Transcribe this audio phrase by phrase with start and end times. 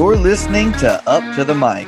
[0.00, 1.86] You're listening to Up to the Mic.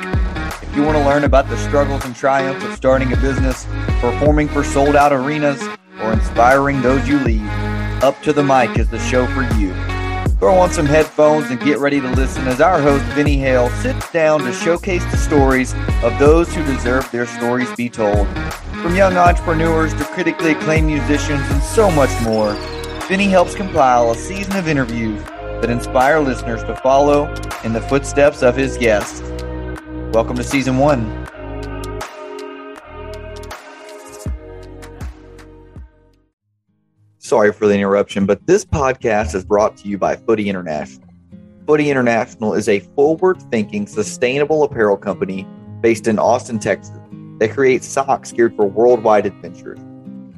[0.63, 3.65] If you want to learn about the struggles and triumphs of starting a business,
[4.03, 5.67] performing for sold out arenas,
[5.99, 7.41] or inspiring those you lead,
[8.03, 9.73] Up to the Mic is the show for you.
[10.37, 14.13] Throw on some headphones and get ready to listen as our host, Vinny Hale, sits
[14.13, 15.73] down to showcase the stories
[16.03, 18.29] of those who deserve their stories be told.
[18.83, 22.53] From young entrepreneurs to critically acclaimed musicians and so much more,
[23.09, 25.23] Vinny helps compile a season of interviews
[25.63, 29.21] that inspire listeners to follow in the footsteps of his guests.
[30.13, 31.07] Welcome to season one.
[37.19, 41.09] Sorry for the interruption, but this podcast is brought to you by Footy International.
[41.65, 45.47] Footy International is a forward thinking, sustainable apparel company
[45.81, 46.99] based in Austin, Texas,
[47.39, 49.79] that creates socks geared for worldwide adventures.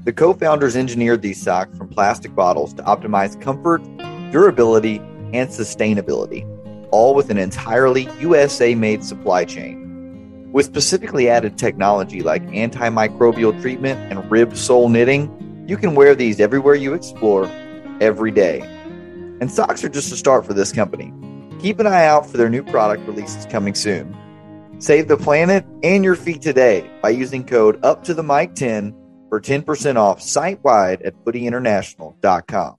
[0.04, 3.82] The co founders engineered these socks from plastic bottles to optimize comfort,
[4.30, 5.00] durability,
[5.34, 6.48] and sustainability,
[6.90, 10.50] all with an entirely USA made supply chain.
[10.52, 16.38] With specifically added technology like antimicrobial treatment and rib sole knitting, you can wear these
[16.38, 17.46] everywhere you explore,
[18.00, 18.60] every day.
[19.40, 21.12] And socks are just a start for this company.
[21.60, 24.16] Keep an eye out for their new product releases coming soon.
[24.78, 28.94] Save the planet and your feet today by using code up to the mic 10
[29.28, 32.76] for 10% off site wide at footyinternational.com.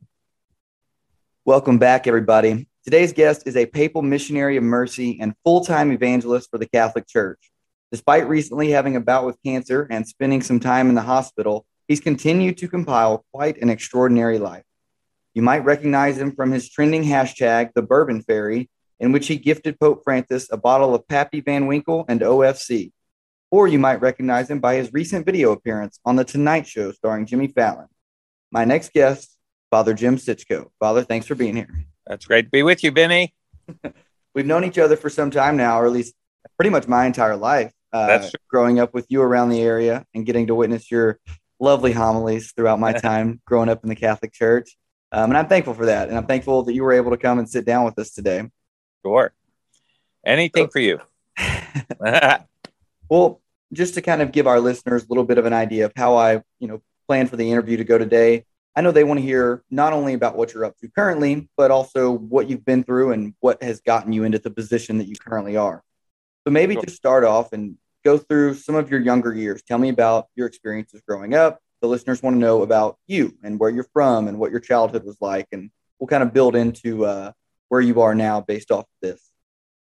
[1.48, 2.68] Welcome back, everybody.
[2.84, 7.08] Today's guest is a papal missionary of mercy and full time evangelist for the Catholic
[7.08, 7.52] Church.
[7.92, 12.00] Despite recently having a bout with cancer and spending some time in the hospital, he's
[12.00, 14.64] continued to compile quite an extraordinary life.
[15.36, 18.68] You might recognize him from his trending hashtag, the Bourbon Fairy,
[19.00, 22.92] in which he gifted Pope Francis a bottle of Pappy Van Winkle and OFC.
[23.52, 27.28] Or you might recognize him by his recent video appearance on The Tonight Show starring
[27.28, 27.86] Jimmy Fallon.
[28.52, 29.35] My next guest
[29.76, 30.70] Father Jim Sichko.
[30.80, 31.68] Father, thanks for being here.
[32.08, 33.34] That's great to be with you, Vinny.
[34.34, 36.16] We've known each other for some time now, or at least
[36.56, 37.74] pretty much my entire life.
[37.92, 38.40] Uh, That's true.
[38.48, 41.20] growing up with you around the area and getting to witness your
[41.60, 44.78] lovely homilies throughout my time growing up in the Catholic Church.
[45.12, 46.08] Um, and I'm thankful for that.
[46.08, 48.50] And I'm thankful that you were able to come and sit down with us today.
[49.04, 49.34] Sure.
[50.26, 51.02] Anything for you.
[53.10, 53.42] well,
[53.74, 56.16] just to kind of give our listeners a little bit of an idea of how
[56.16, 58.46] I, you know, planned for the interview to go today.
[58.76, 61.72] I know they want to hear not only about what you're up to currently, but
[61.72, 65.16] also what you've been through and what has gotten you into the position that you
[65.16, 65.82] currently are.
[66.46, 69.64] So maybe just start off and go through some of your younger years.
[69.64, 71.60] Tell me about your experiences growing up.
[71.82, 75.06] The listeners want to know about you and where you're from and what your childhood
[75.06, 77.32] was like, and we'll kind of build into uh,
[77.70, 79.22] where you are now based off of this.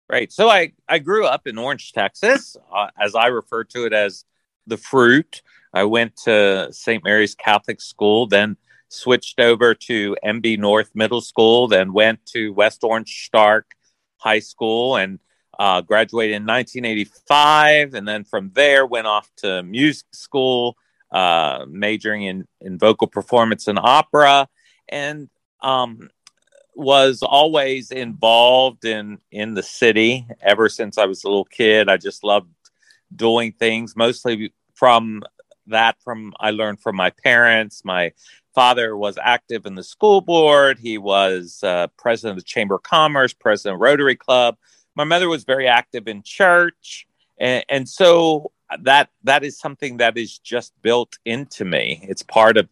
[0.09, 0.33] Right.
[0.33, 4.25] So I I grew up in Orange, Texas, uh, as I refer to it as
[4.67, 5.43] the fruit.
[5.73, 7.05] I went to St.
[7.05, 8.57] Mary's Catholic School, then
[8.91, 13.75] switched over to MB North Middle School, then went to West Orange Stark
[14.19, 15.19] High School and
[15.59, 17.95] uh, graduated in 1985.
[17.95, 20.77] And then from there, went off to music school,
[21.13, 24.49] uh, majoring in, in vocal performance and opera,
[24.89, 25.29] and
[25.63, 26.11] um,
[26.75, 31.89] was always involved in, in the city ever since I was a little kid.
[31.89, 32.49] I just loved
[33.15, 35.23] doing things, mostly from
[35.67, 37.85] that from I learned from my parents.
[37.85, 38.13] My
[38.55, 40.79] father was active in the school board.
[40.79, 44.57] He was uh, president of the Chamber of Commerce, president of Rotary Club.
[44.95, 47.07] My mother was very active in church,
[47.39, 48.53] and, and so
[48.83, 52.05] that that is something that is just built into me.
[52.09, 52.69] It's part of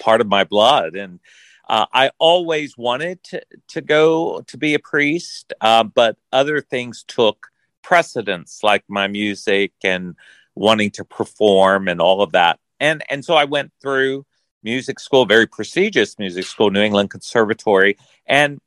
[0.00, 1.20] part of my blood, and
[1.68, 7.04] uh, I always wanted to to go to be a priest, uh, but other things
[7.06, 7.48] took
[7.82, 10.14] precedence, like my music and
[10.54, 12.58] wanting to perform and all of that.
[12.80, 14.26] And and so I went through
[14.62, 17.96] music school, very prestigious music school, New England Conservatory.
[18.26, 18.58] And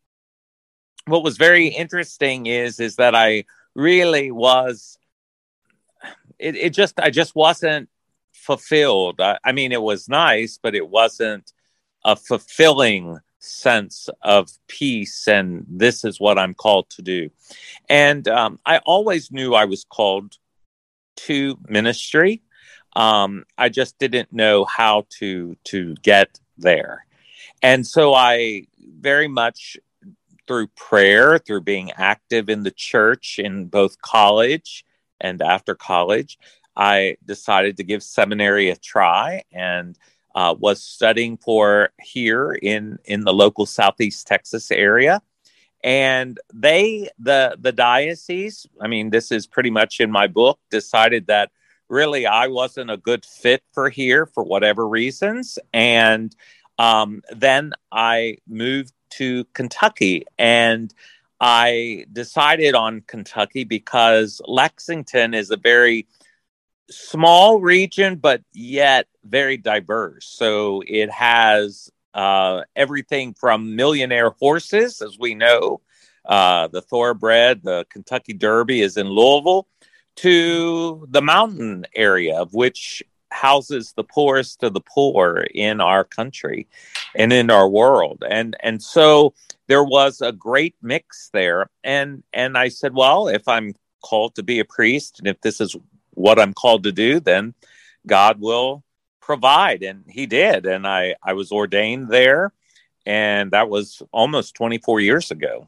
[1.08, 3.46] what was very interesting is is that I
[3.76, 4.98] really was
[6.40, 7.90] it, it just I just wasn't
[8.34, 9.22] fulfilled.
[9.22, 11.52] I, I mean it was nice, but it wasn't
[12.04, 17.30] a fulfilling sense of peace and this is what I'm called to do.
[17.90, 20.38] And um, I always knew I was called
[21.18, 22.42] to ministry.
[22.96, 27.06] Um, I just didn't know how to to get there,
[27.62, 29.78] and so I very much
[30.48, 34.86] through prayer, through being active in the church in both college
[35.20, 36.38] and after college,
[36.76, 39.98] I decided to give seminary a try and
[40.36, 45.22] uh, was studying for here in in the local Southeast Texas area.
[45.84, 51.28] And they, the the diocese, I mean, this is pretty much in my book, decided
[51.28, 51.52] that
[51.90, 55.60] really I wasn't a good fit for here for whatever reasons.
[55.74, 56.36] And
[56.78, 60.94] um, then I moved to Kentucky and
[61.40, 66.08] I decided on Kentucky because Lexington is a very
[66.90, 70.26] small region, but yet very diverse.
[70.28, 75.82] So it has uh, everything from millionaire horses, as we know,
[76.24, 79.68] uh, the thoroughbred, the Kentucky Derby is in Louisville,
[80.18, 86.68] to the mountain area, of which houses the poorest of the poor in our country
[87.16, 88.24] and in our world.
[88.28, 89.34] And and so
[89.68, 91.70] there was a great mix there.
[91.84, 93.74] And and I said, well, if I'm
[94.04, 95.76] called to be a priest and if this is
[96.12, 97.54] what I'm called to do, then
[98.08, 98.84] God will
[99.22, 99.84] provide.
[99.84, 100.66] And he did.
[100.66, 102.54] And I, I was ordained there.
[103.06, 105.68] And that was almost 24 years ago.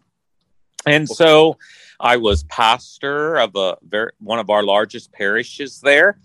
[0.88, 1.58] And so
[2.00, 6.20] I was pastor of a very, one of our largest parishes there.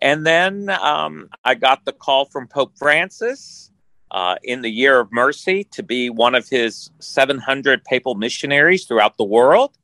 [0.00, 3.70] And then um, I got the call from Pope Francis
[4.10, 9.16] uh, in the year of mercy to be one of his 700 papal missionaries throughout
[9.16, 9.78] the world.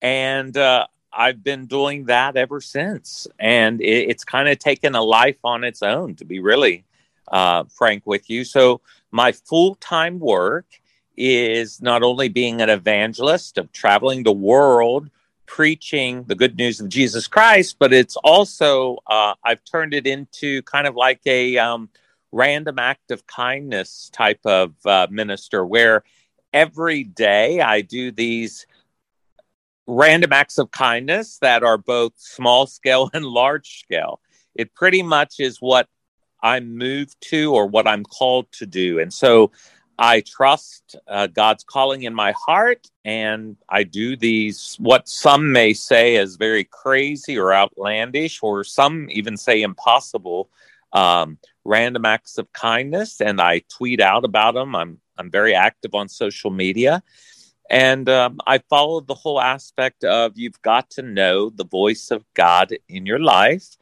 [0.00, 3.26] And uh, I've been doing that ever since.
[3.38, 6.84] And it, it's kind of taken a life on its own, to be really
[7.30, 8.44] uh, frank with you.
[8.44, 8.80] So,
[9.12, 10.79] my full time work
[11.20, 15.10] is not only being an evangelist of traveling the world
[15.44, 20.62] preaching the good news of Jesus Christ, but it's also, uh, I've turned it into
[20.62, 21.90] kind of like a um,
[22.30, 26.04] random act of kindness type of uh, minister where
[26.52, 28.66] every day I do these
[29.88, 34.20] random acts of kindness that are both small scale and large scale.
[34.54, 35.88] It pretty much is what
[36.42, 39.00] I'm moved to or what I'm called to do.
[39.00, 39.50] And so
[40.02, 45.74] I trust uh, God's calling in my heart, and I do these, what some may
[45.74, 50.48] say is very crazy or outlandish, or some even say impossible,
[50.94, 51.36] um,
[51.66, 53.20] random acts of kindness.
[53.20, 54.74] And I tweet out about them.
[54.74, 57.02] I'm, I'm very active on social media.
[57.68, 62.24] And um, I followed the whole aspect of you've got to know the voice of
[62.32, 63.76] God in your life.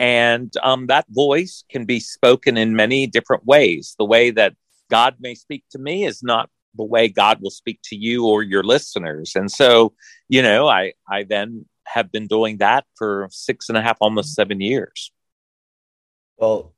[0.00, 3.94] And um, that voice can be spoken in many different ways.
[3.98, 4.56] The way that
[4.90, 8.42] God may speak to me is not the way God will speak to you or
[8.42, 9.32] your listeners.
[9.34, 9.94] And so,
[10.28, 14.34] you know, I, I then have been doing that for six and a half, almost
[14.34, 15.10] seven years.
[16.36, 16.74] Well,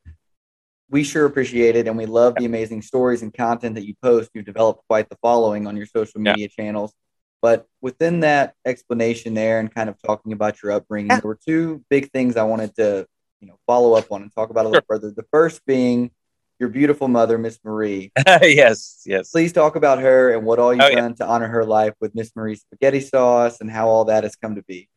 [0.88, 4.30] we sure appreciate it and we love the amazing stories and content that you post.
[4.34, 6.64] You've developed quite the following on your social media yeah.
[6.64, 6.92] channels.
[7.40, 11.20] But within that explanation there and kind of talking about your upbringing, yeah.
[11.20, 13.06] there were two big things I wanted to,
[13.40, 14.98] you know, follow up on and talk about a little sure.
[14.98, 15.10] further.
[15.10, 16.12] The first being
[16.58, 18.12] your beautiful mother, Miss Marie.
[18.26, 19.30] yes, yes.
[19.30, 21.24] Please talk about her and what all you've oh, done yeah.
[21.24, 24.54] to honor her life with Miss Marie's spaghetti sauce and how all that has come
[24.56, 24.88] to be.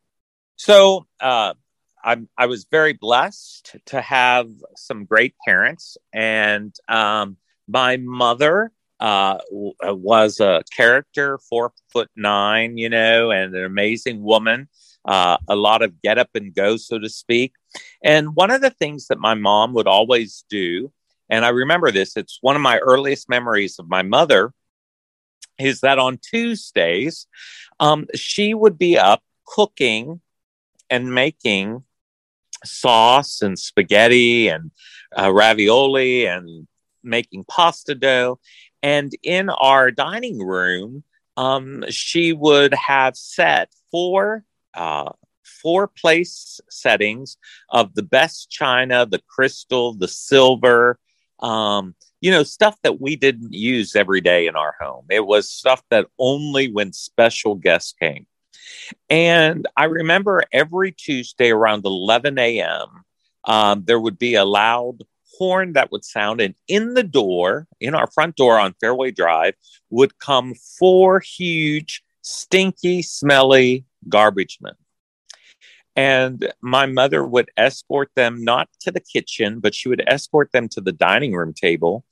[0.58, 1.54] So, uh,
[2.04, 7.38] I'm, I was very blessed to have some great parents, and um,
[7.68, 9.40] my mother uh,
[9.86, 14.70] uh, was a character, four foot nine, you know, and an amazing woman.
[15.04, 17.54] Uh, a lot of get up and go, so to speak.
[18.04, 20.92] And one of the things that my mom would always do,
[21.30, 24.54] and I remember this, it's one of my earliest memories of my mother,
[25.60, 27.28] is that on Tuesdays,
[27.80, 30.22] um, she would be up cooking
[30.90, 31.84] and making
[32.64, 34.72] sauce and spaghetti and
[35.18, 36.68] uh, ravioli and
[37.04, 38.40] making pasta dough.
[38.84, 41.04] And in our dining room,
[41.38, 45.12] um, she would have set four uh,
[45.44, 47.38] four place settings
[47.70, 51.00] of the best china, the crystal, the silver,
[51.40, 55.06] um, you know, stuff that we didn't use every day in our home.
[55.10, 58.26] It was stuff that only when special guests came.
[59.10, 63.04] And I remember every Tuesday around 11 a.m.,
[63.44, 65.04] um, there would be a loud
[65.38, 69.54] horn that would sound, and in the door, in our front door on Fairway Drive,
[69.90, 74.74] would come four huge, stinky, smelly garbage men.
[75.96, 80.68] And my mother would escort them not to the kitchen, but she would escort them
[80.70, 82.04] to the dining room table,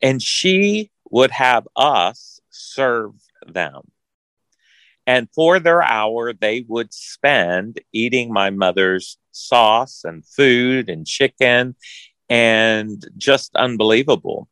[0.00, 3.14] and she would have us serve
[3.46, 3.82] them.
[5.06, 11.74] And for their hour, they would spend eating my mother's sauce and food and chicken
[12.28, 14.48] and just unbelievable.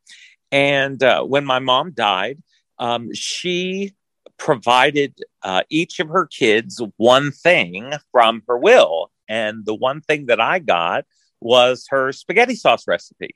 [0.51, 2.43] And uh, when my mom died,
[2.77, 3.93] um, she
[4.41, 9.11] provided uh, each of her kids one thing from her will.
[9.29, 11.05] And the one thing that I got
[11.39, 13.35] was her spaghetti sauce recipe.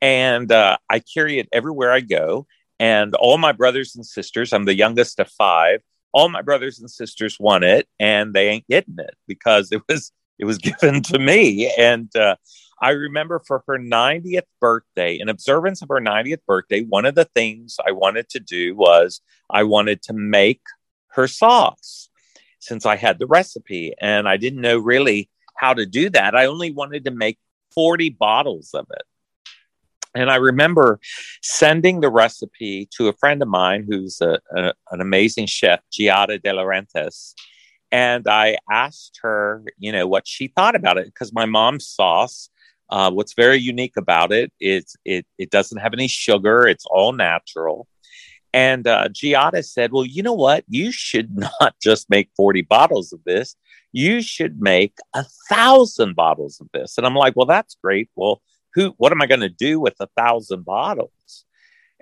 [0.00, 2.46] And uh, I carry it everywhere I go.
[2.78, 5.80] And all my brothers and sisters, I'm the youngest of five,
[6.12, 10.12] all my brothers and sisters want it and they ain't getting it because it was
[10.38, 12.36] it was given to me and uh,
[12.82, 17.24] i remember for her 90th birthday in observance of her 90th birthday one of the
[17.24, 20.60] things i wanted to do was i wanted to make
[21.12, 22.10] her sauce
[22.62, 26.34] since I had the recipe and I didn't know really how to do that.
[26.34, 27.38] I only wanted to make
[27.74, 29.02] 40 bottles of it.
[30.14, 31.00] And I remember
[31.42, 36.40] sending the recipe to a friend of mine who's a, a, an amazing chef, Giada
[36.40, 37.34] De Laurentiis.
[37.90, 42.50] And I asked her, you know, what she thought about it because my mom's sauce,
[42.90, 46.66] uh, what's very unique about it is it it doesn't have any sugar.
[46.66, 47.86] It's all natural.
[48.54, 50.64] And uh, Giada said, "Well, you know what?
[50.68, 53.56] You should not just make forty bottles of this.
[53.92, 58.10] You should make a thousand bottles of this." And I'm like, "Well, that's great.
[58.14, 58.42] Well,
[58.74, 58.94] who?
[58.98, 61.44] What am I going to do with a thousand bottles?"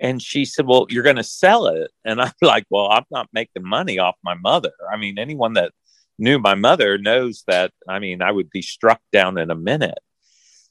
[0.01, 1.91] And she said, Well, you're going to sell it.
[2.03, 4.71] And I'm like, Well, I'm not making money off my mother.
[4.91, 5.71] I mean, anyone that
[6.17, 9.99] knew my mother knows that, I mean, I would be struck down in a minute.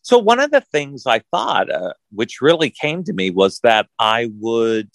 [0.03, 3.87] So, one of the things I thought, uh, which really came to me, was that
[3.99, 4.91] I would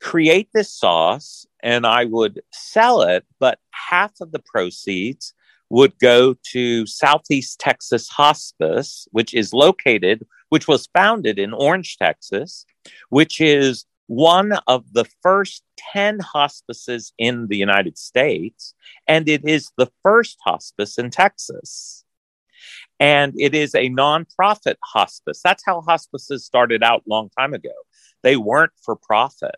[0.00, 5.32] create this sauce and I would sell it, but half of the proceeds
[5.70, 12.66] would go to Southeast Texas Hospice, which is located, which was founded in Orange, Texas,
[13.08, 18.74] which is one of the first 10 hospices in the United States,
[19.08, 22.03] and it is the first hospice in Texas.
[23.00, 25.40] And it is a nonprofit hospice.
[25.42, 27.72] That's how hospices started out long time ago.
[28.22, 29.56] They weren't for profit.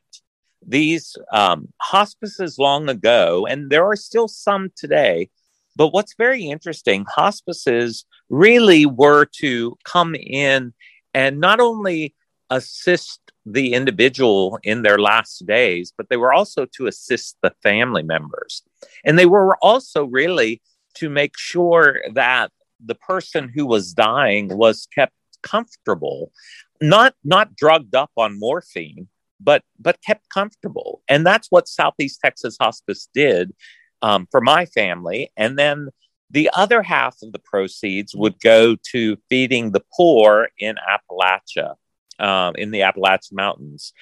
[0.67, 5.31] These um, hospices long ago, and there are still some today,
[5.77, 10.73] but what's very interesting, hospices really were to come in
[11.15, 12.15] and not only
[12.51, 18.03] assist the individual in their last days, but they were also to assist the family
[18.03, 18.63] members.
[19.05, 20.63] And they were also really
[20.95, 22.51] to make sure that
[22.85, 26.33] the person who was dying was kept comfortable,
[26.81, 29.09] not not drugged up on morphine,
[29.41, 31.03] but but kept comfortable.
[31.09, 33.55] And that's what Southeast Texas Hospice did
[34.03, 35.31] um, for my family.
[35.37, 35.89] And then
[36.31, 41.75] the other half of the proceeds would go to feeding the poor in Appalachia
[42.19, 43.93] um, in the Appalachian Mountains.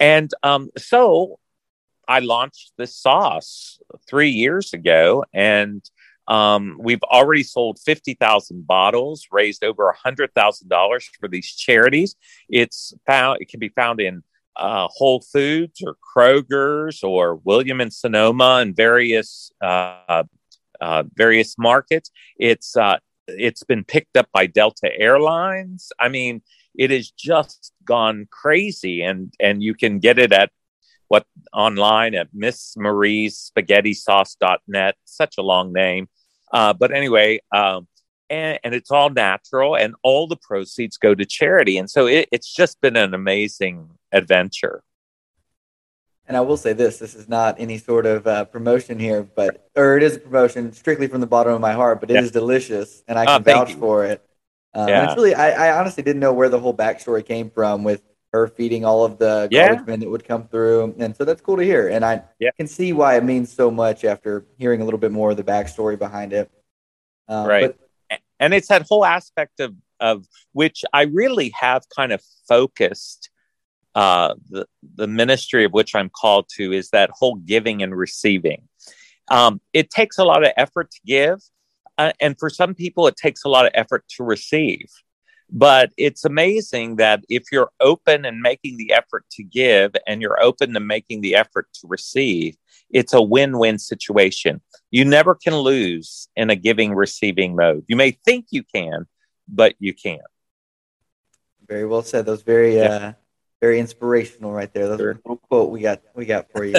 [0.00, 1.38] And um, so
[2.08, 5.84] I launched this sauce three years ago, and
[6.28, 12.16] um, we've already sold 50,000 bottles, raised over $100,000 for these charities.
[12.50, 14.22] It's found, it can be found in
[14.54, 20.24] uh, Whole Foods or Kroger's or William and Sonoma and various uh,
[20.80, 22.10] uh, various markets.
[22.38, 25.92] It's uh, it's been picked up by Delta Airlines.
[25.98, 26.42] I mean,
[26.74, 30.50] it has just gone crazy and and you can get it at
[31.06, 36.08] what online at miss marie's spaghetti sauce.net such a long name
[36.52, 37.86] uh, but anyway um,
[38.30, 42.28] and, and, it's all natural and all the proceeds go to charity and so it,
[42.32, 44.82] it's just been an amazing adventure
[46.26, 49.70] and I will say this: this is not any sort of uh, promotion here, but
[49.74, 52.00] or it is a promotion strictly from the bottom of my heart.
[52.00, 52.20] But it yeah.
[52.20, 53.78] is delicious, and I ah, can vouch you.
[53.78, 54.22] for it.
[54.74, 55.06] Um, yeah.
[55.06, 58.46] it's really, I, I, honestly didn't know where the whole backstory came from with her
[58.46, 59.68] feeding all of the yeah.
[59.68, 60.94] garbage men that would come through.
[60.98, 61.88] And so that's cool to hear.
[61.88, 62.50] And I yeah.
[62.56, 65.44] can see why it means so much after hearing a little bit more of the
[65.44, 66.50] backstory behind it.
[67.26, 67.74] Um, right.
[68.10, 73.30] But, and it's that whole aspect of, of which I really have kind of focused
[73.94, 78.68] uh, the, the ministry of which I'm called to is that whole giving and receiving.
[79.28, 81.40] Um, it takes a lot of effort to give,
[81.96, 84.86] uh, and for some people, it takes a lot of effort to receive.
[85.50, 90.42] But it's amazing that if you're open and making the effort to give and you're
[90.42, 92.56] open to making the effort to receive,
[92.90, 94.60] it's a win win situation.
[94.90, 97.84] You never can lose in a giving receiving mode.
[97.88, 99.06] You may think you can,
[99.46, 100.20] but you can't.
[101.66, 102.26] Very well said.
[102.26, 102.82] Those very, yeah.
[102.82, 103.12] uh,
[103.60, 104.88] very inspirational right there.
[104.88, 105.20] That's sure.
[105.26, 106.76] a quote we got we got for you.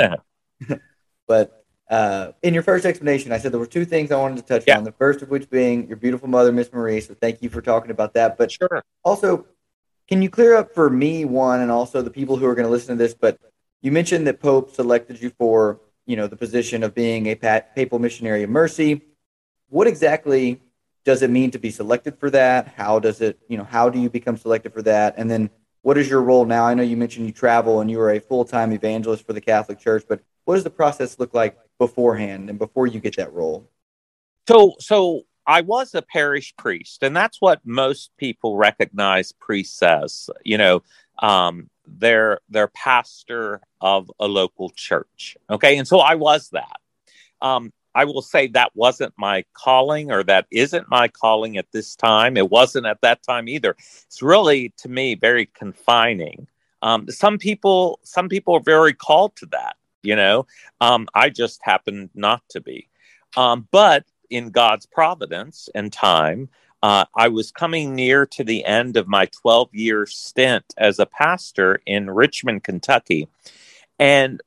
[1.28, 1.59] but
[1.90, 4.64] uh, in your first explanation, I said there were two things I wanted to touch
[4.68, 4.78] yeah.
[4.78, 4.84] on.
[4.84, 7.02] The first of which being your beautiful mother, Miss Marie.
[7.02, 8.38] So thank you for talking about that.
[8.38, 8.84] But sure.
[9.04, 9.48] Also,
[10.08, 12.72] can you clear up for me one, and also the people who are going to
[12.72, 13.16] listen to this?
[13.16, 13.40] But
[13.82, 17.36] you mentioned that Pope selected you for you know the position of being a
[17.76, 19.02] papal missionary of mercy.
[19.70, 20.62] What exactly
[21.06, 22.68] does it mean to be selected for that?
[22.68, 25.16] How does it you know how do you become selected for that?
[25.18, 25.50] And then
[25.82, 26.66] what is your role now?
[26.66, 29.42] I know you mentioned you travel and you are a full time evangelist for the
[29.42, 33.34] Catholic Church, but what does the process look like beforehand and before you get that
[33.34, 33.68] role?
[34.48, 40.30] So, so I was a parish priest, and that's what most people recognize priests as.
[40.44, 40.84] You know,
[41.18, 45.36] um, they're they're pastor of a local church.
[45.50, 46.80] Okay, and so I was that.
[47.42, 51.96] Um, I will say that wasn't my calling, or that isn't my calling at this
[51.96, 52.38] time.
[52.38, 53.76] It wasn't at that time either.
[54.06, 56.48] It's really, to me, very confining.
[56.82, 60.48] Um, some people, some people are very called to that You know,
[60.82, 62.90] um, I just happened not to be.
[63.38, 66.50] Um, but in God's providence and time,
[66.82, 71.06] uh, I was coming near to the end of my 12 year stint as a
[71.06, 73.28] pastor in Richmond, Kentucky.
[73.98, 74.42] And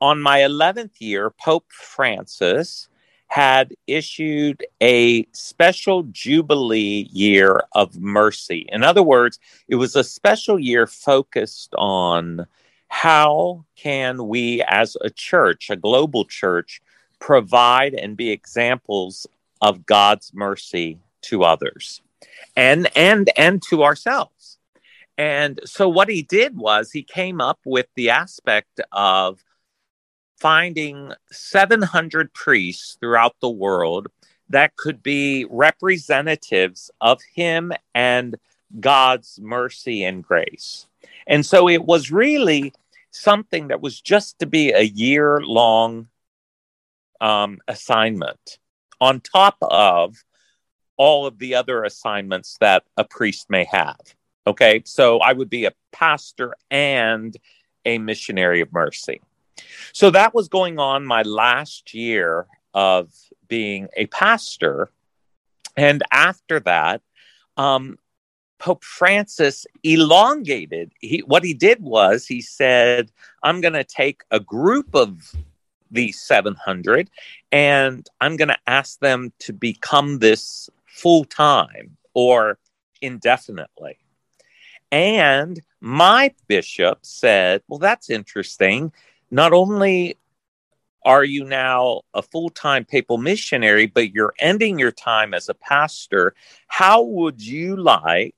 [0.00, 2.88] on my 11th year, Pope Francis
[3.28, 8.66] had issued a special Jubilee year of mercy.
[8.72, 9.38] In other words,
[9.68, 12.46] it was a special year focused on
[12.90, 16.82] how can we as a church, a global church,
[17.20, 19.26] provide and be examples
[19.62, 22.02] of God's mercy to others
[22.56, 24.58] and and and to ourselves.
[25.16, 29.44] And so what he did was he came up with the aspect of
[30.38, 34.08] finding 700 priests throughout the world
[34.48, 38.36] that could be representatives of him and
[38.80, 40.86] God's mercy and grace.
[41.26, 42.72] And so it was really
[43.10, 46.08] something that was just to be a year long
[47.20, 48.58] um, assignment
[49.00, 50.16] on top of
[50.96, 54.00] all of the other assignments that a priest may have.
[54.46, 57.36] Okay, so I would be a pastor and
[57.84, 59.20] a missionary of mercy.
[59.92, 63.10] So that was going on my last year of
[63.48, 64.90] being a pastor.
[65.76, 67.02] And after that,
[67.56, 67.98] um,
[68.60, 70.92] Pope Francis elongated.
[71.00, 73.10] He, what he did was he said,
[73.42, 75.34] I'm going to take a group of
[75.90, 77.10] these 700
[77.50, 82.58] and I'm going to ask them to become this full time or
[83.00, 83.98] indefinitely.
[84.92, 88.92] And my bishop said, Well, that's interesting.
[89.30, 90.18] Not only
[91.04, 95.54] are you now a full time papal missionary, but you're ending your time as a
[95.54, 96.34] pastor.
[96.68, 98.34] How would you like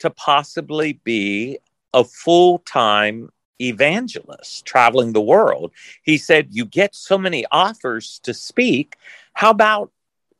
[0.00, 1.58] to possibly be
[1.92, 3.30] a full time
[3.60, 5.72] evangelist traveling the world?
[6.02, 8.96] He said, You get so many offers to speak.
[9.32, 9.92] How about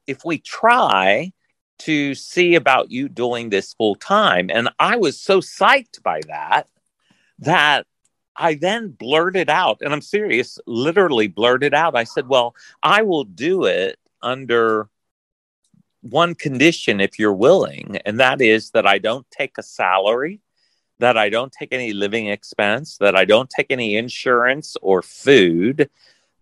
[0.06, 1.32] if we try
[1.78, 4.50] to see about you doing this full time.
[4.50, 6.68] And I was so psyched by that
[7.40, 7.86] that
[8.36, 11.96] I then blurted out, and I'm serious, literally blurted out.
[11.96, 14.88] I said, Well, I will do it under
[16.00, 20.40] one condition if you're willing, and that is that I don't take a salary,
[20.98, 25.88] that I don't take any living expense, that I don't take any insurance or food,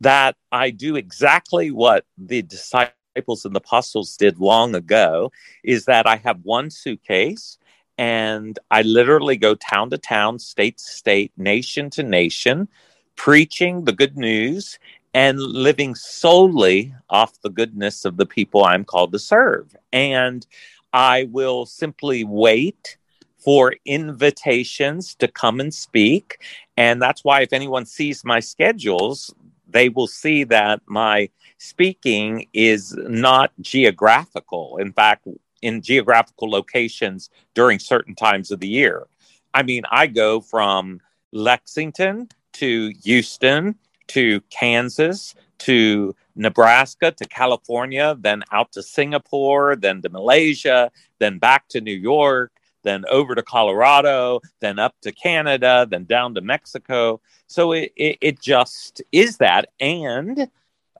[0.00, 5.30] that I do exactly what the disciples and the apostles did long ago
[5.62, 7.58] is that I have one suitcase
[8.02, 12.66] and I literally go town to town, state to state, nation to nation,
[13.14, 14.80] preaching the good news
[15.14, 19.76] and living solely off the goodness of the people I'm called to serve.
[19.92, 20.44] And
[20.92, 22.96] I will simply wait
[23.38, 26.38] for invitations to come and speak.
[26.76, 29.32] And that's why, if anyone sees my schedules,
[29.68, 34.78] they will see that my speaking is not geographical.
[34.78, 35.28] In fact,
[35.62, 39.06] in geographical locations during certain times of the year.
[39.54, 41.00] I mean, I go from
[41.32, 43.76] Lexington to Houston
[44.08, 51.68] to Kansas to Nebraska to California, then out to Singapore, then to Malaysia, then back
[51.68, 57.20] to New York, then over to Colorado, then up to Canada, then down to Mexico.
[57.46, 59.68] So it, it, it just is that.
[59.78, 60.48] And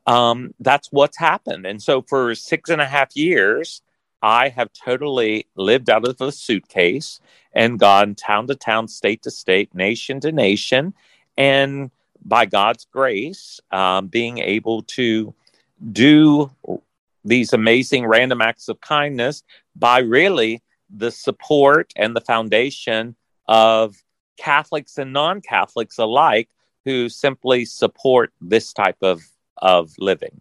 [0.06, 1.66] um, that's what's happened.
[1.66, 3.82] And so for six and a half years,
[4.22, 7.20] I have totally lived out of a suitcase
[7.52, 10.94] and gone town to town, state to state, nation to nation.
[11.36, 11.90] And
[12.24, 15.34] by God's grace, um, being able to
[15.92, 16.50] do
[17.24, 19.42] these amazing random acts of kindness
[19.74, 23.16] by really the support and the foundation
[23.48, 23.96] of
[24.36, 26.48] Catholics and non Catholics alike
[26.84, 29.22] who simply support this type of
[29.58, 30.40] of living.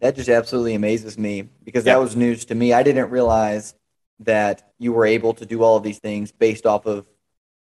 [0.00, 1.94] That just absolutely amazes me because yeah.
[1.94, 2.72] that was news to me.
[2.72, 3.74] I didn't realize
[4.20, 7.06] that you were able to do all of these things based off of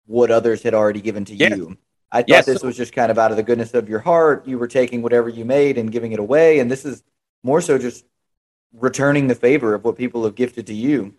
[0.06, 1.56] what others had already given to yes.
[1.56, 1.78] you.
[2.12, 2.46] I thought yes.
[2.46, 4.48] this was just kind of out of the goodness of your heart.
[4.48, 6.60] You were taking whatever you made and giving it away.
[6.60, 7.04] And this is
[7.44, 8.06] more so just
[8.74, 11.14] returning the favor of what people have gifted to you.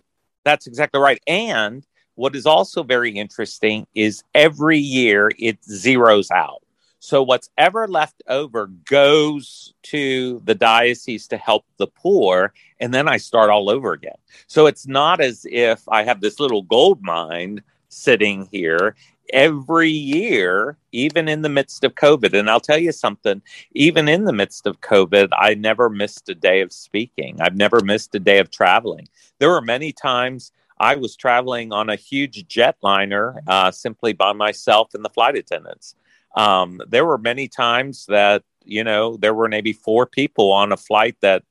[0.44, 1.20] That's exactly right.
[1.26, 6.62] And what is also very interesting is every year it zeroes out.
[7.00, 13.08] So what's ever left over goes to the diocese to help the poor, and then
[13.08, 14.18] I start all over again.
[14.46, 18.94] So it's not as if I have this little gold mine sitting here
[19.32, 22.38] every year, even in the midst of COVID.
[22.38, 23.40] And I'll tell you something,
[23.72, 27.40] even in the midst of COVID, I never missed a day of speaking.
[27.40, 29.08] I've never missed a day of traveling.
[29.38, 34.92] There were many times I was traveling on a huge jetliner uh, simply by myself
[34.94, 35.94] and the flight attendants.
[36.36, 40.76] Um, there were many times that you know there were maybe four people on a
[40.76, 41.42] flight that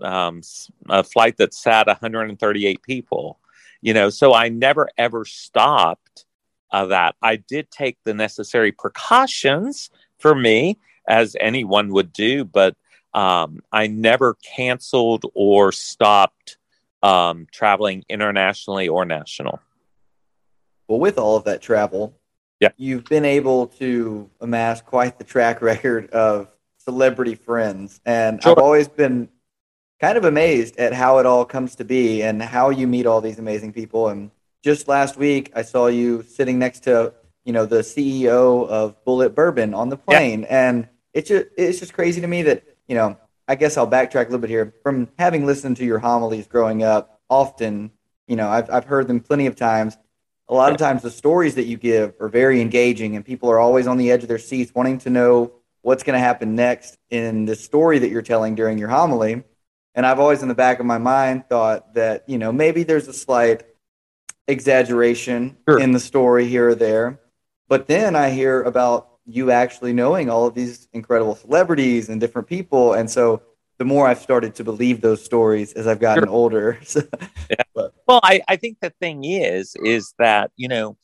[0.00, 0.42] um,
[0.88, 3.38] a flight that sat 138 people.
[3.80, 6.24] You know, so I never ever stopped
[6.70, 7.16] uh, that.
[7.20, 12.76] I did take the necessary precautions for me, as anyone would do, but
[13.12, 16.58] um, I never canceled or stopped
[17.02, 19.60] um, traveling internationally or national.
[20.88, 22.14] Well, with all of that travel,
[22.62, 22.68] yeah.
[22.76, 26.48] you've been able to amass quite the track record of
[26.78, 28.00] celebrity friends.
[28.06, 28.52] And sure.
[28.52, 29.28] I've always been
[30.00, 33.20] kind of amazed at how it all comes to be and how you meet all
[33.20, 34.08] these amazing people.
[34.08, 34.30] And
[34.62, 37.12] just last week, I saw you sitting next to,
[37.44, 40.42] you know, the CEO of Bulleit Bourbon on the plane.
[40.42, 40.68] Yeah.
[40.68, 43.16] And it's just, it's just crazy to me that, you know,
[43.48, 44.72] I guess I'll backtrack a little bit here.
[44.84, 47.90] From having listened to your homilies growing up, often,
[48.28, 49.96] you know, I've, I've heard them plenty of times.
[50.48, 53.58] A lot of times, the stories that you give are very engaging, and people are
[53.58, 55.52] always on the edge of their seats wanting to know
[55.82, 59.42] what's going to happen next in the story that you're telling during your homily.
[59.94, 63.08] And I've always, in the back of my mind, thought that, you know, maybe there's
[63.08, 63.64] a slight
[64.48, 65.78] exaggeration sure.
[65.78, 67.20] in the story here or there.
[67.68, 72.48] But then I hear about you actually knowing all of these incredible celebrities and different
[72.48, 72.94] people.
[72.94, 73.42] And so
[73.78, 76.32] the more I've started to believe those stories as I've gotten sure.
[76.32, 76.78] older.
[76.84, 77.02] so,
[77.50, 77.84] yeah.
[78.06, 80.96] Well, I, I think the thing is, is that, you know,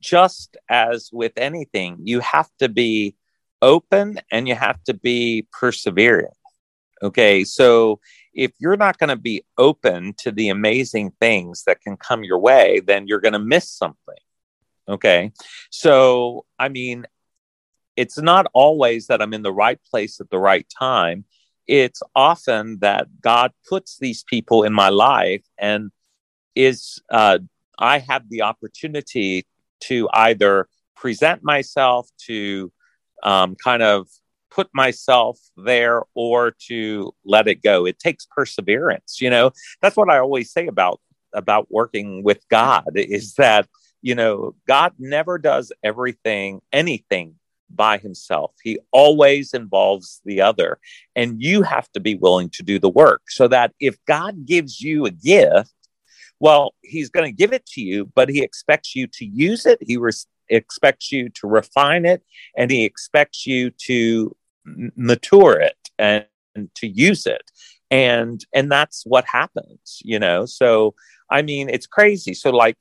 [0.00, 3.16] just as with anything, you have to be
[3.60, 6.32] open and you have to be persevering.
[7.02, 7.44] Okay.
[7.44, 8.00] So
[8.34, 12.38] if you're not going to be open to the amazing things that can come your
[12.38, 14.14] way, then you're going to miss something.
[14.88, 15.32] Okay.
[15.70, 17.06] So, I mean,
[17.96, 21.24] it's not always that I'm in the right place at the right time.
[21.72, 25.90] It's often that God puts these people in my life and
[26.54, 27.38] is, uh,
[27.78, 29.46] I have the opportunity
[29.84, 32.70] to either present myself to
[33.22, 34.06] um, kind of
[34.50, 37.86] put myself there or to let it go.
[37.86, 39.22] It takes perseverance.
[39.22, 41.00] You know, that's what I always say about
[41.32, 43.66] about working with God is that
[44.02, 47.36] you know God never does everything anything
[47.74, 48.52] by himself.
[48.62, 50.78] He always involves the other.
[51.16, 54.80] And you have to be willing to do the work so that if God gives
[54.80, 55.72] you a gift,
[56.40, 59.78] well, he's going to give it to you, but he expects you to use it.
[59.80, 59.98] He
[60.48, 62.22] expects you to refine it
[62.56, 67.50] and he expects you to mature it and, and to use it
[67.92, 70.94] and and that's what happens you know so
[71.30, 72.76] i mean it's crazy so like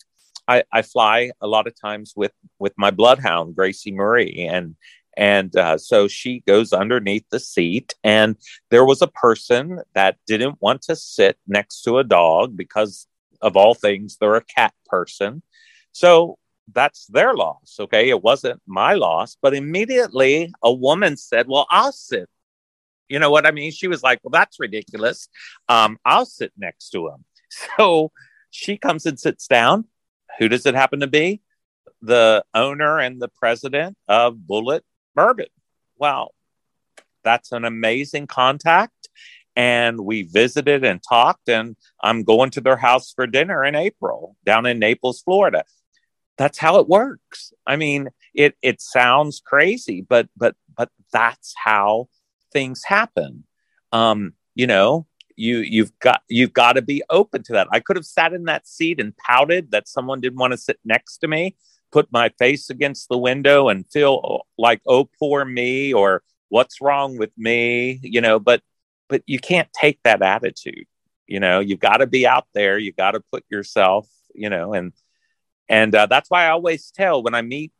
[0.51, 4.75] I, I fly a lot of times with with my bloodhound gracie marie and
[5.17, 8.37] and uh, so she goes underneath the seat and
[8.69, 13.07] there was a person that didn't want to sit next to a dog because
[13.41, 15.41] of all things they're a cat person
[15.91, 16.37] so
[16.73, 17.77] that's their loss.
[17.79, 18.09] Okay.
[18.09, 19.37] It wasn't my loss.
[19.41, 22.29] But immediately a woman said, Well, I'll sit.
[23.09, 23.71] You know what I mean?
[23.71, 25.27] She was like, Well, that's ridiculous.
[25.67, 27.25] Um, I'll sit next to him.
[27.77, 28.13] So
[28.49, 29.83] she comes and sits down.
[30.39, 31.41] Who does it happen to be?
[32.02, 34.82] The owner and the president of Bulleit
[35.15, 35.48] Bourbon.
[35.98, 36.34] Well,
[37.24, 39.10] that's an amazing contact.
[39.56, 44.38] And we visited and talked, and I'm going to their house for dinner in April
[44.46, 45.65] down in Naples, Florida
[46.41, 47.54] that's how it works.
[47.67, 52.08] I mean, it it sounds crazy, but but but that's how
[52.52, 53.44] things happen.
[53.91, 57.67] Um, you know, you you've got you've got to be open to that.
[57.72, 60.80] I could have sat in that seat and pouted that someone didn't want to sit
[60.84, 61.56] next to me,
[61.91, 67.17] put my face against the window and feel like oh poor me or what's wrong
[67.17, 68.62] with me, you know, but
[69.08, 70.86] but you can't take that attitude.
[71.28, 74.74] You know, you've got to be out there, you've got to put yourself, you know,
[74.74, 74.94] and
[75.70, 77.72] and uh, that's why I always tell when I meet,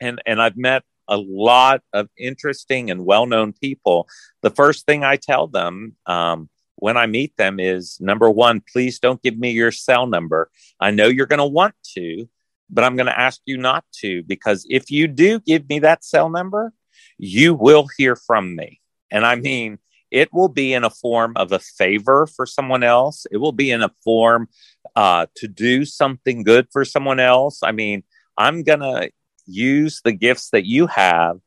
[0.00, 4.06] and and I've met a lot of interesting and well-known people.
[4.42, 9.00] The first thing I tell them um, when I meet them is number one, please
[9.00, 10.50] don't give me your cell number.
[10.78, 12.28] I know you're going to want to,
[12.70, 16.04] but I'm going to ask you not to because if you do give me that
[16.04, 16.72] cell number,
[17.18, 18.80] you will hear from me.
[19.10, 19.78] And I mean,
[20.10, 23.26] it will be in a form of a favor for someone else.
[23.30, 24.48] It will be in a form
[24.94, 27.60] uh, to do something good for someone else.
[27.62, 28.04] I mean,
[28.36, 29.10] I'm going to
[29.46, 31.38] use the gifts that you have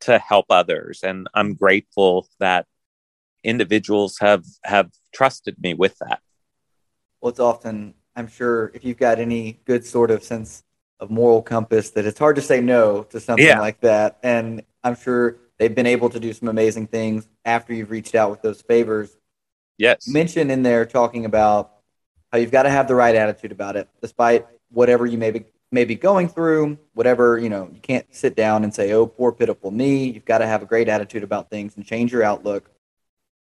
[0.00, 1.00] to help others.
[1.02, 2.66] And I'm grateful that
[3.44, 6.20] individuals have, have trusted me with that.
[7.20, 10.62] Well, it's often, I'm sure, if you've got any good sort of sense
[11.00, 13.60] of moral compass, that it's hard to say no to something yeah.
[13.60, 14.18] like that.
[14.22, 18.30] And I'm sure they've been able to do some amazing things after you've reached out
[18.30, 19.16] with those favors.
[19.76, 20.06] Yes.
[20.06, 21.72] You mentioned in there talking about
[22.32, 25.44] how you've got to have the right attitude about it, despite whatever you may be
[25.70, 29.32] may be going through, whatever, you know, you can't sit down and say, oh, poor,
[29.32, 30.08] pitiful me.
[30.08, 32.70] You've got to have a great attitude about things and change your outlook.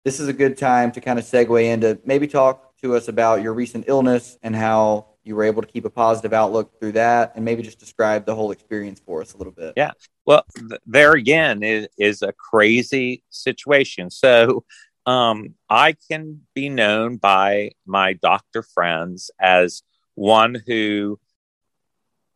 [0.04, 3.42] This is a good time to kind of segue into maybe talk to us about
[3.42, 7.32] your recent illness and how you were able to keep a positive outlook through that
[7.36, 9.74] and maybe just describe the whole experience for us a little bit.
[9.76, 9.92] Yeah.
[10.26, 14.10] Well, th- there again is, is a crazy situation.
[14.10, 14.64] So,
[15.06, 19.82] um, I can be known by my doctor friends as
[20.14, 21.18] one who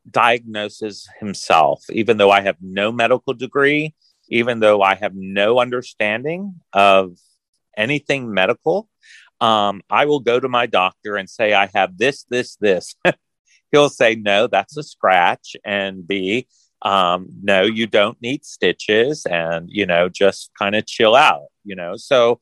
[0.08, 3.94] diagnoses himself, even though I have no medical degree,
[4.28, 7.18] even though I have no understanding of
[7.76, 8.88] anything medical.
[9.40, 12.94] Um, I will go to my doctor and say, I have this, this, this.
[13.72, 15.56] He'll say, No, that's a scratch.
[15.64, 16.46] And B,
[16.82, 21.74] um, no, you don't need stitches and, you know, just kind of chill out, you
[21.74, 21.96] know.
[21.96, 22.40] So,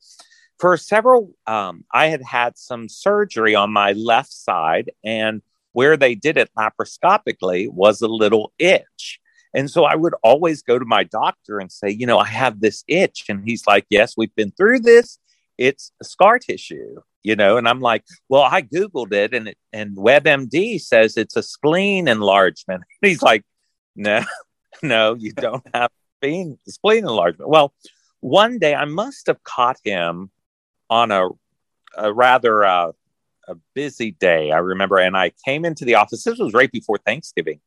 [0.59, 5.41] for several, um, I had had some surgery on my left side, and
[5.73, 9.19] where they did it laparoscopically was a little itch.
[9.53, 12.59] And so I would always go to my doctor and say, you know, I have
[12.59, 13.25] this itch.
[13.29, 15.17] And he's like, yes, we've been through this.
[15.57, 17.57] It's scar tissue, you know.
[17.57, 22.07] And I'm like, well, I Googled it and, it, and WebMD says it's a spleen
[22.07, 22.83] enlargement.
[23.01, 23.43] And he's like,
[23.95, 24.21] no,
[24.83, 27.49] no, you don't have spleen, spleen enlargement.
[27.49, 27.73] Well,
[28.19, 30.31] one day I must have caught him
[30.89, 31.29] on a,
[31.97, 32.91] a rather uh,
[33.47, 34.51] a busy day.
[34.51, 36.23] I remember, and I came into the office.
[36.23, 37.59] This was right before Thanksgiving.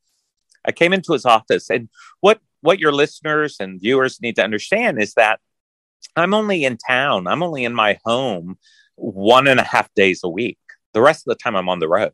[0.64, 1.88] I came into his office, and
[2.20, 5.40] what what your listeners and viewers need to understand is that
[6.16, 7.26] I'm only in town.
[7.26, 8.58] I'm only in my home
[8.96, 10.58] one and a half days a week.
[10.92, 12.12] The rest of the time, I'm on the road.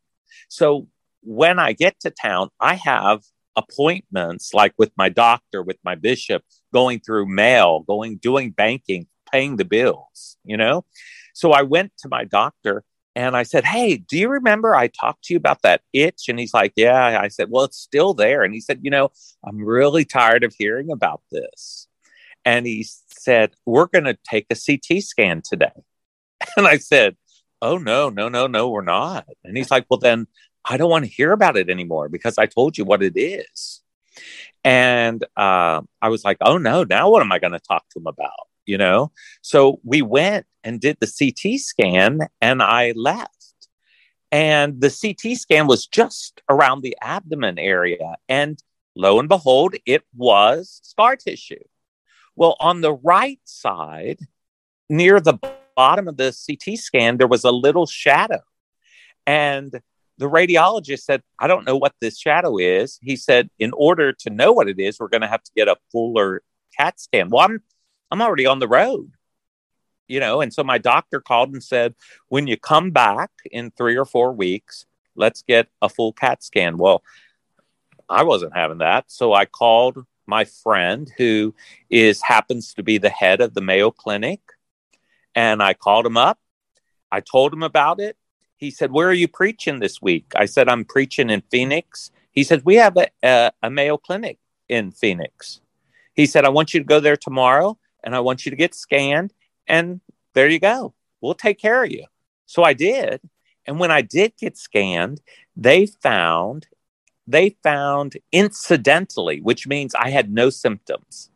[0.48, 0.88] So
[1.22, 3.22] when I get to town, I have
[3.56, 6.42] appointments like with my doctor, with my bishop,
[6.72, 10.84] going through mail, going doing banking, paying the bills, you know?
[11.34, 12.84] So I went to my doctor
[13.16, 16.28] and I said, Hey, do you remember I talked to you about that itch?
[16.28, 17.18] And he's like, Yeah.
[17.20, 18.42] I said, Well, it's still there.
[18.42, 19.10] And he said, You know,
[19.46, 21.88] I'm really tired of hearing about this.
[22.44, 25.72] And he said, We're going to take a CT scan today.
[26.56, 27.16] And I said,
[27.62, 29.26] Oh, no, no, no, no, we're not.
[29.44, 30.26] And he's like, Well, then
[30.64, 33.80] I don't want to hear about it anymore because I told you what it is.
[34.62, 37.98] And uh, I was like, Oh, no, now what am I going to talk to
[37.98, 38.48] him about?
[38.66, 39.12] You know?
[39.42, 43.30] So we went and did the CT scan and I left.
[44.32, 48.16] And the CT scan was just around the abdomen area.
[48.28, 48.58] And
[48.96, 51.62] lo and behold, it was scar tissue.
[52.36, 54.20] Well, on the right side,
[54.88, 55.38] near the
[55.76, 58.40] bottom of the CT scan, there was a little shadow.
[59.26, 59.72] And
[60.18, 62.98] the radiologist said, I don't know what this shadow is.
[63.02, 65.68] He said, in order to know what it is, we're going to have to get
[65.68, 66.42] a fuller
[66.76, 67.30] CAT scan.
[67.30, 67.62] Well, I'm,
[68.10, 69.12] I'm already on the road
[70.08, 71.94] you know, and so my doctor called and said,
[72.28, 76.76] when you come back in three or four weeks, let's get a full CAT scan.
[76.76, 77.02] Well,
[78.08, 79.06] I wasn't having that.
[79.08, 81.54] So I called my friend who
[81.90, 84.40] is happens to be the head of the Mayo Clinic.
[85.34, 86.38] And I called him up.
[87.10, 88.16] I told him about it.
[88.56, 90.32] He said, Where are you preaching this week?
[90.36, 92.10] I said, I'm preaching in Phoenix.
[92.30, 95.60] He said, We have a, a, a Mayo Clinic in Phoenix.
[96.14, 98.74] He said, I want you to go there tomorrow and I want you to get
[98.74, 99.32] scanned
[99.66, 100.00] and
[100.34, 100.94] there you go.
[101.20, 102.04] We'll take care of you.
[102.46, 103.20] So I did.
[103.66, 105.20] And when I did get scanned,
[105.56, 106.66] they found
[107.26, 111.30] they found incidentally, which means I had no symptoms.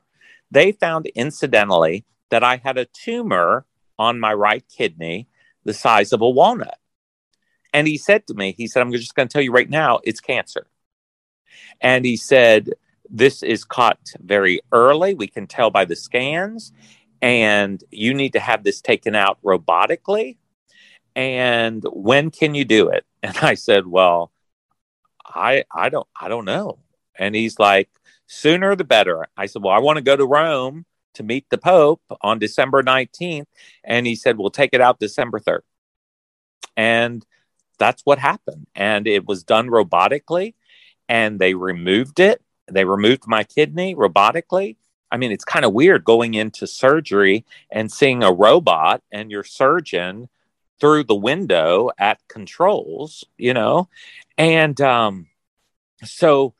[0.50, 3.64] They found incidentally that I had a tumor
[3.98, 5.28] on my right kidney
[5.64, 6.78] the size of a walnut.
[7.74, 10.00] And he said to me, he said, I'm just going to tell you right now,
[10.04, 10.66] it's cancer.
[11.80, 12.70] And he said,
[13.10, 15.14] this is caught very early.
[15.14, 16.72] We can tell by the scans
[17.20, 20.36] and you need to have this taken out robotically.
[21.16, 23.04] And when can you do it?
[23.20, 24.30] And I said, Well,
[25.28, 26.78] I I don't I don't know.
[27.18, 27.90] And he's like,
[28.28, 29.26] sooner the better.
[29.36, 32.82] I said, Well, I want to go to Rome to meet the Pope on December
[32.82, 33.46] 19th.
[33.82, 35.60] And he said, We'll take it out December 3rd.
[36.76, 37.26] And
[37.78, 38.66] that's what happened.
[38.74, 40.54] And it was done robotically.
[41.08, 42.42] And they removed it.
[42.70, 44.76] They removed my kidney robotically.
[45.10, 49.42] I mean, it's kind of weird going into surgery and seeing a robot and your
[49.42, 50.28] surgeon
[50.80, 53.88] through the window at controls, you know?
[54.36, 55.26] And um,
[56.04, 56.54] so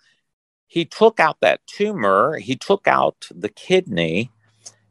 [0.67, 4.31] he took out that tumor, he took out the kidney,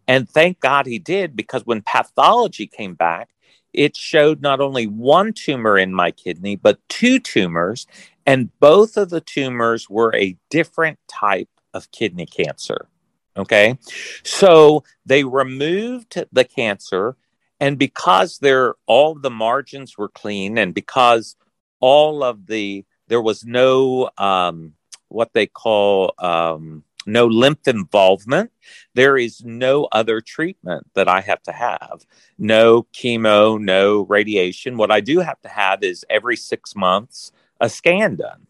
[0.08, 3.30] and thank God he did because when pathology came back,
[3.74, 7.86] it showed not only one tumor in my kidney, but two tumors.
[8.26, 12.88] And both of the tumors were a different type of kidney cancer.
[13.36, 13.78] Okay.
[14.24, 17.18] So they removed the cancer.
[17.60, 21.36] And because they're, all the margins were clean and because
[21.80, 24.74] all of the there was no um,
[25.08, 28.52] what they call um, no lymph involvement.
[28.94, 32.06] There is no other treatment that I have to have.
[32.38, 34.78] No chemo, no radiation.
[34.78, 38.48] What I do have to have is every six months a scan done.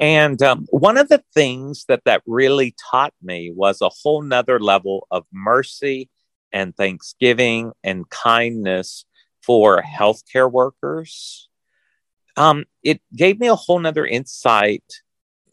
[0.00, 4.58] And um, one of the things that that really taught me was a whole nother
[4.58, 6.10] level of mercy
[6.54, 9.04] and thanksgiving and kindness
[9.42, 11.50] for healthcare workers.
[12.36, 14.84] Um, it gave me a whole nother insight.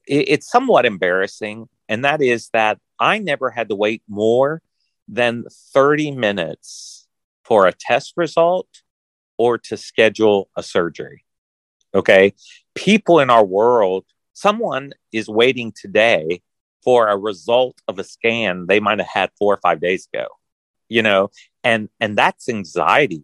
[0.07, 4.61] It, it's somewhat embarrassing, and that is that I never had to wait more
[5.07, 7.07] than 30 minutes
[7.43, 8.67] for a test result
[9.37, 11.25] or to schedule a surgery.
[11.93, 12.33] Okay.
[12.75, 16.41] People in our world, someone is waiting today
[16.83, 20.27] for a result of a scan they might have had four or five days ago,
[20.91, 21.31] you know,
[21.63, 23.23] and, and that's anxiety.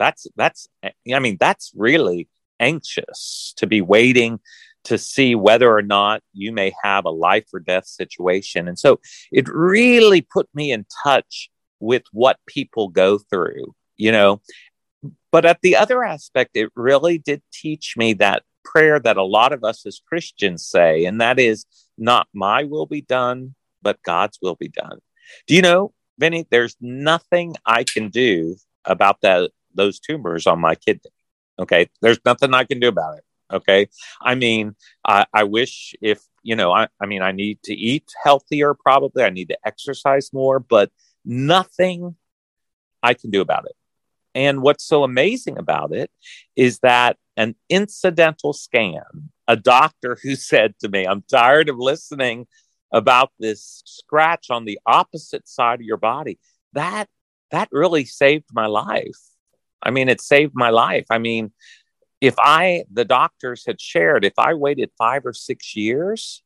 [0.00, 4.40] That's, that's, I mean, that's really anxious to be waiting
[4.84, 8.66] to see whether or not you may have a life or death situation.
[8.66, 8.98] And so
[9.30, 14.40] it really put me in touch with what people go through, you know.
[15.30, 19.52] But at the other aspect, it really did teach me that prayer that a lot
[19.52, 21.64] of us as Christians say, and that is
[21.96, 24.98] not my will be done, but God's will be done.
[25.46, 30.74] Do you know, Vinny, there's nothing I can do about that those tumors on my
[30.74, 31.10] kidney.
[31.58, 31.88] Okay.
[32.02, 33.24] There's nothing I can do about it.
[33.52, 33.88] Okay.
[34.20, 34.74] I mean,
[35.06, 39.22] I, I wish if, you know, I, I mean, I need to eat healthier, probably.
[39.22, 40.90] I need to exercise more, but
[41.24, 42.16] nothing
[43.02, 43.76] I can do about it.
[44.34, 46.10] And what's so amazing about it
[46.56, 52.46] is that an incidental scan, a doctor who said to me, I'm tired of listening
[52.92, 56.38] about this scratch on the opposite side of your body,
[56.72, 57.08] that
[57.50, 59.18] that really saved my life.
[59.82, 61.06] I mean, it saved my life.
[61.10, 61.52] I mean,
[62.20, 66.42] if I, the doctors had shared, if I waited five or six years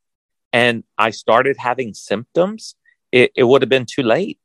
[0.52, 2.74] and I started having symptoms,
[3.12, 4.38] it, it would have been too late,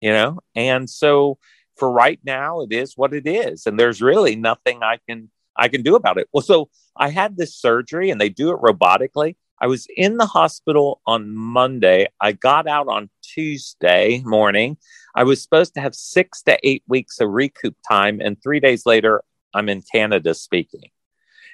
[0.00, 0.40] you know?
[0.54, 1.38] And so
[1.76, 3.66] for right now, it is what it is.
[3.66, 6.28] And there's really nothing I can, I can do about it.
[6.32, 9.36] Well, so I had this surgery and they do it robotically.
[9.60, 12.08] I was in the hospital on Monday.
[12.20, 14.76] I got out on Tuesday morning.
[15.14, 18.20] I was supposed to have six to eight weeks of recoup time.
[18.20, 19.22] And three days later,
[19.54, 20.90] I'm in Canada speaking,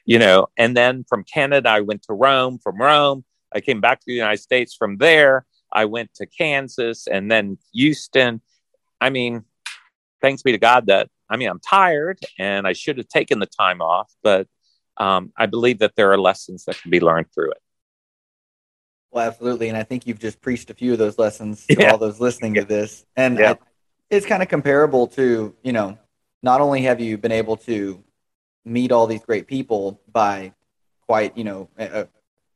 [0.07, 0.49] you know.
[0.57, 2.59] And then from Canada, I went to Rome.
[2.59, 4.75] From Rome, I came back to the United States.
[4.75, 8.41] From there, I went to Kansas and then Houston.
[9.01, 9.45] I mean,
[10.23, 13.47] thanks be to God that, I mean, I'm tired and I should have taken the
[13.47, 14.49] time off, but
[14.97, 17.59] um, I believe that there are lessons that can be learned through it.
[19.13, 19.69] Well, absolutely.
[19.69, 21.91] And I think you've just preached a few of those lessons to yeah.
[21.91, 23.05] all those listening to this.
[23.17, 23.53] And yeah.
[23.53, 23.59] I,
[24.09, 25.99] it's kind of comparable to, you know,
[26.43, 28.03] not only have you been able to
[28.65, 30.53] meet all these great people by
[31.07, 32.09] quite, you know, a, a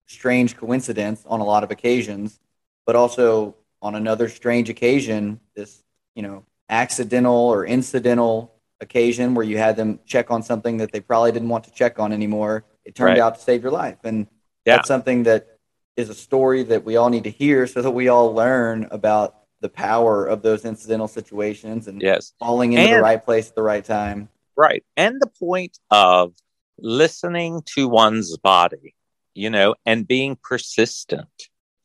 [0.07, 2.39] strange coincidence on a lot of occasions,
[2.87, 5.83] but also on another strange occasion, this,
[6.15, 11.01] you know, accidental or incidental occasion where you had them check on something that they
[11.01, 12.65] probably didn't want to check on anymore.
[12.85, 13.21] It turned right.
[13.21, 13.99] out to save your life.
[14.05, 14.27] And
[14.65, 14.77] yeah.
[14.77, 15.54] that's something that
[15.97, 19.37] is a story that we all need to hear so that we all learn about
[19.61, 22.33] the power of those incidental situations and yes.
[22.39, 24.29] falling into and, the right place at the right time.
[24.57, 24.85] Right.
[24.97, 26.35] And the point of
[26.79, 28.95] listening to one's body,
[29.35, 31.29] you know, and being persistent.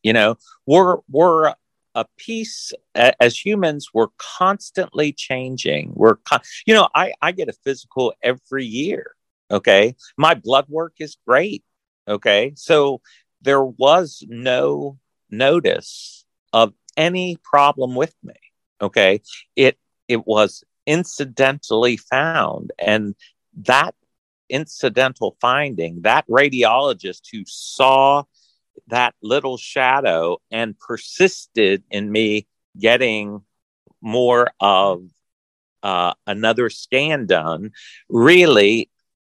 [0.03, 1.53] You know, we're we're
[1.95, 7.53] a piece as humans we're constantly changing we're con- you know i i get a
[7.63, 9.15] physical every year
[9.49, 11.63] okay my blood work is great
[12.07, 13.01] okay so
[13.41, 14.97] there was no
[15.29, 18.33] notice of any problem with me.
[18.81, 19.21] Okay.
[19.55, 22.71] It, it was incidentally found.
[22.79, 23.15] And
[23.63, 23.95] that
[24.49, 28.23] incidental finding, that radiologist who saw
[28.87, 33.41] that little shadow and persisted in me getting
[34.01, 35.03] more of
[35.83, 37.71] uh, another scan done
[38.09, 38.89] really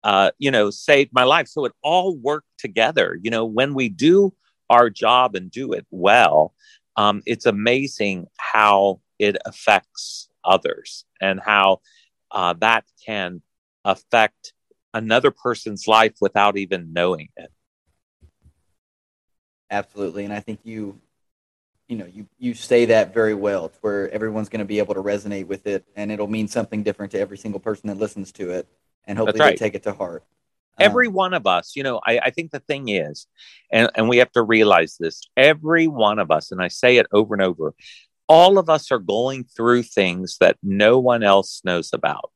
[0.07, 1.49] uh, you know, saved my life.
[1.49, 3.19] So it all worked together.
[3.21, 4.33] You know, when we do
[4.69, 6.53] our job and do it well,
[6.95, 11.81] um, it's amazing how it affects others and how
[12.31, 13.41] uh, that can
[13.83, 14.53] affect
[14.93, 17.51] another person's life without even knowing it.
[19.69, 21.01] Absolutely, and I think you,
[21.89, 23.67] you know, you you say that very well.
[23.67, 26.81] to where everyone's going to be able to resonate with it, and it'll mean something
[26.81, 28.69] different to every single person that listens to it
[29.07, 29.57] and hopefully right.
[29.57, 30.23] they take it to heart.
[30.79, 33.25] Every um, one of us, you know, I, I think the thing is,
[33.71, 37.07] and, and we have to realize this every one of us, and I say it
[37.11, 37.73] over and over,
[38.29, 42.31] all of us are going through things that no one else knows about.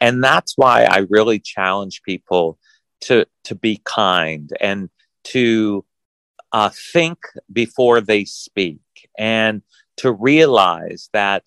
[0.00, 2.58] And that's why I really challenge people
[3.02, 4.90] to to be kind and
[5.24, 5.84] to
[6.52, 7.18] uh, think
[7.52, 8.80] before they speak
[9.16, 9.62] and
[9.98, 11.44] to realize that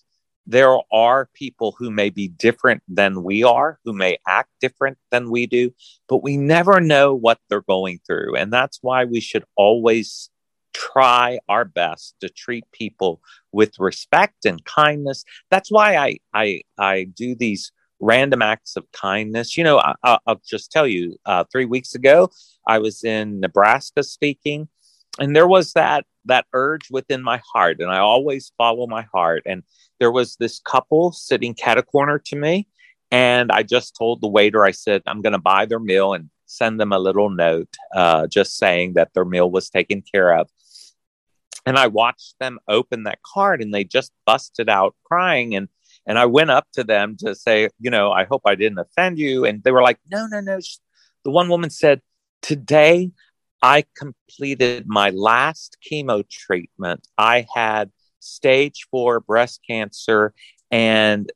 [0.47, 5.29] there are people who may be different than we are, who may act different than
[5.29, 5.71] we do,
[6.07, 8.35] but we never know what they're going through.
[8.35, 10.29] And that's why we should always
[10.73, 13.21] try our best to treat people
[13.51, 15.25] with respect and kindness.
[15.51, 19.57] That's why I, I, I do these random acts of kindness.
[19.57, 22.29] You know, I, will just tell you, uh, three weeks ago,
[22.65, 24.69] I was in Nebraska speaking,
[25.19, 29.43] and there was that that urge within my heart, and I always follow my heart.
[29.45, 29.63] And
[29.99, 32.67] there was this couple sitting cat a corner to me,
[33.11, 36.29] and I just told the waiter, I said, I'm going to buy their meal and
[36.45, 40.49] send them a little note, uh, just saying that their meal was taken care of.
[41.65, 45.55] And I watched them open that card, and they just busted out crying.
[45.55, 45.69] And
[46.05, 49.19] and I went up to them to say, you know, I hope I didn't offend
[49.19, 49.43] you.
[49.43, 50.59] And they were like, no, no, no.
[51.25, 52.01] The one woman said,
[52.41, 53.11] today
[53.61, 57.07] I completed my last chemo treatment.
[57.17, 60.33] I had stage four breast cancer.
[60.69, 61.31] And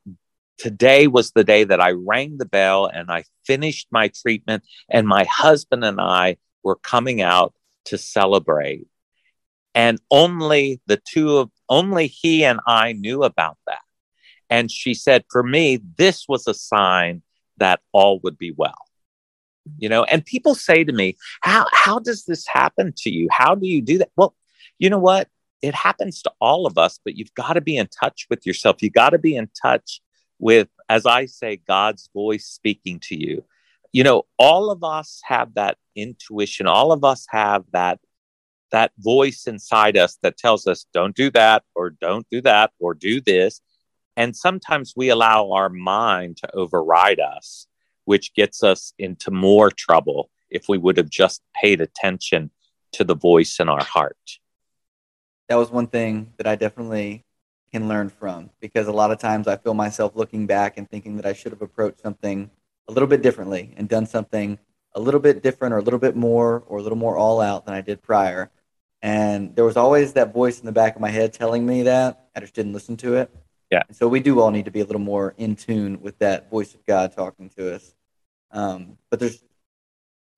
[0.58, 4.62] today was the day that I rang the bell and I finished my treatment.
[4.88, 7.54] And my husband and I were coming out
[7.86, 8.86] to celebrate.
[9.74, 13.80] And only the two of, only he and I knew about that.
[14.50, 17.22] And she said, for me, this was a sign
[17.56, 18.74] that all would be well.
[19.78, 23.28] You know, and people say to me, how, how does this happen to you?
[23.30, 24.10] How do you do that?
[24.16, 24.34] Well,
[24.78, 25.28] you know what?
[25.60, 28.82] It happens to all of us, but you've got to be in touch with yourself.
[28.82, 30.00] You got to be in touch
[30.40, 33.44] with, as I say, God's voice speaking to you.
[33.92, 36.66] You know, all of us have that intuition.
[36.66, 38.00] All of us have that
[38.72, 42.94] that voice inside us that tells us, don't do that, or don't do that, or
[42.94, 43.60] do this.
[44.16, 47.66] And sometimes we allow our mind to override us,
[48.04, 52.50] which gets us into more trouble if we would have just paid attention
[52.92, 54.38] to the voice in our heart.
[55.48, 57.24] That was one thing that I definitely
[57.72, 61.16] can learn from because a lot of times I feel myself looking back and thinking
[61.16, 62.50] that I should have approached something
[62.88, 64.58] a little bit differently and done something
[64.94, 67.64] a little bit different or a little bit more or a little more all out
[67.64, 68.50] than I did prior.
[69.00, 72.28] And there was always that voice in the back of my head telling me that.
[72.36, 73.30] I just didn't listen to it.
[73.72, 73.84] Yeah.
[73.90, 76.74] so we do all need to be a little more in tune with that voice
[76.74, 77.94] of God talking to us.
[78.50, 79.42] Um, but there's,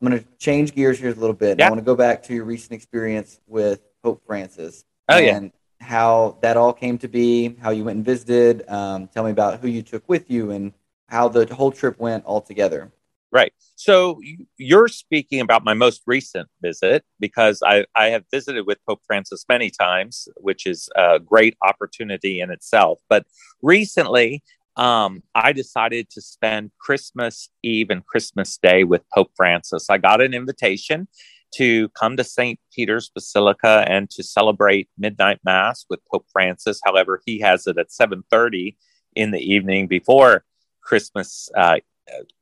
[0.01, 1.59] I'm going to change gears here a little bit.
[1.59, 1.67] Yeah.
[1.67, 4.85] I want to go back to your recent experience with Pope Francis.
[5.09, 5.87] Oh, and yeah.
[5.87, 8.69] how that all came to be, how you went and visited.
[8.69, 10.73] Um, tell me about who you took with you and
[11.09, 12.93] how the whole trip went all together.
[13.35, 13.53] Right.
[13.75, 14.21] So
[14.59, 19.45] you're speaking about my most recent visit because I, I have visited with Pope Francis
[19.49, 23.01] many times, which is a great opportunity in itself.
[23.09, 23.27] But
[23.61, 24.45] recently,
[24.77, 29.91] um, I decided to spend Christmas Eve and Christmas Day with Pope Francis.
[29.91, 31.09] I got an invitation
[31.57, 32.61] to come to St.
[32.73, 36.81] Peter's Basilica and to celebrate midnight mass with Pope Francis.
[36.85, 38.77] However, he has it at 7:30
[39.17, 40.45] in the evening before
[40.83, 41.79] Christmas uh,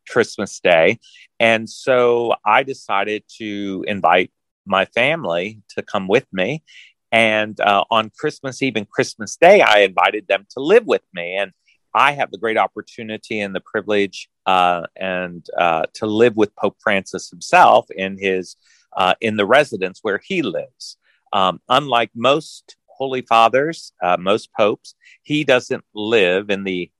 [0.08, 0.98] Christmas Day.
[1.40, 4.30] And so I decided to invite
[4.66, 6.62] my family to come with me.
[7.10, 11.36] And uh, on Christmas Eve and Christmas Day, I invited them to live with me.
[11.36, 11.52] And
[11.94, 16.76] I have the great opportunity and the privilege uh, and uh, to live with Pope
[16.82, 18.56] Francis himself in his
[18.96, 20.96] uh, in the residence where he lives.
[21.32, 26.90] Um, unlike most holy fathers, uh, most popes, he doesn't live in the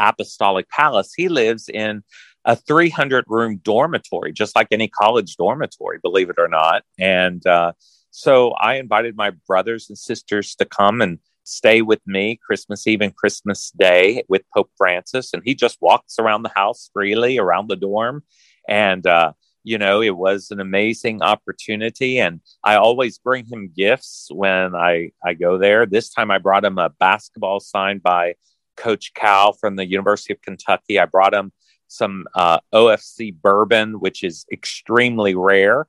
[0.00, 1.12] apostolic palace.
[1.14, 2.02] He lives in
[2.44, 6.82] a 300 room dormitory, just like any college dormitory, believe it or not.
[6.98, 7.72] And uh,
[8.10, 13.00] so I invited my brothers and sisters to come and stay with me Christmas Eve
[13.00, 15.32] and Christmas Day with Pope Francis.
[15.32, 18.22] And he just walks around the house freely around the dorm.
[18.68, 19.32] And, uh,
[19.62, 22.18] you know, it was an amazing opportunity.
[22.18, 25.86] And I always bring him gifts when I, I go there.
[25.86, 28.34] This time I brought him a basketball signed by
[28.80, 30.98] Coach Cal from the University of Kentucky.
[30.98, 31.52] I brought him
[31.86, 35.86] some uh, OFC bourbon, which is extremely rare.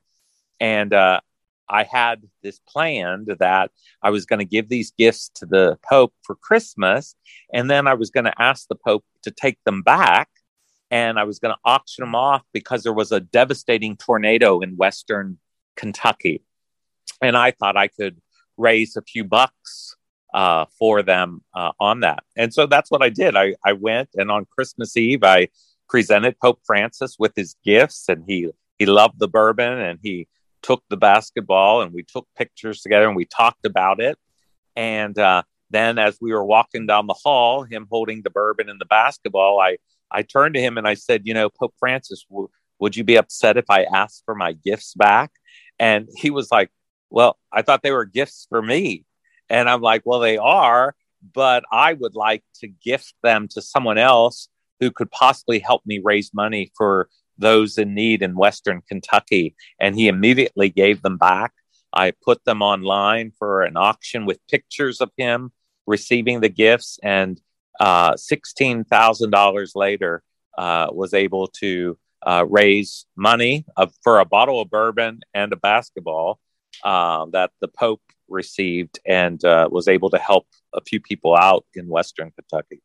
[0.60, 1.20] And uh,
[1.68, 3.70] I had this planned that
[4.02, 7.16] I was going to give these gifts to the Pope for Christmas.
[7.52, 10.28] And then I was going to ask the Pope to take them back.
[10.90, 14.76] And I was going to auction them off because there was a devastating tornado in
[14.76, 15.38] Western
[15.76, 16.42] Kentucky.
[17.22, 18.20] And I thought I could
[18.58, 19.96] raise a few bucks
[20.34, 22.24] uh, for them uh, on that.
[22.36, 23.36] And so that's what I did.
[23.36, 25.48] I, I went and on Christmas Eve, I
[25.88, 30.26] presented Pope Francis with his gifts, and he he loved the bourbon, and he
[30.62, 34.18] took the basketball, and we took pictures together, and we talked about it.
[34.74, 38.80] And uh, then, as we were walking down the hall, him holding the bourbon and
[38.80, 39.76] the basketball, I
[40.12, 43.16] I turned to him and I said, you know, Pope Francis, w- would you be
[43.16, 45.30] upset if I asked for my gifts back?
[45.78, 46.70] And he was like,
[47.10, 49.04] Well, I thought they were gifts for me.
[49.52, 50.96] And I'm like, Well, they are,
[51.34, 54.48] but I would like to gift them to someone else
[54.80, 59.54] who could possibly help me raise money for those in need in Western Kentucky.
[59.78, 61.52] And he immediately gave them back.
[61.92, 65.52] I put them online for an auction with pictures of him
[65.86, 67.40] receiving the gifts, and
[67.80, 70.22] uh, $16,000 later,
[70.56, 75.56] uh, was able to uh, raise money of, for a bottle of bourbon and a
[75.56, 76.38] basketball
[76.84, 81.64] uh, that the Pope received and uh, was able to help a few people out
[81.74, 82.82] in Western Kentucky.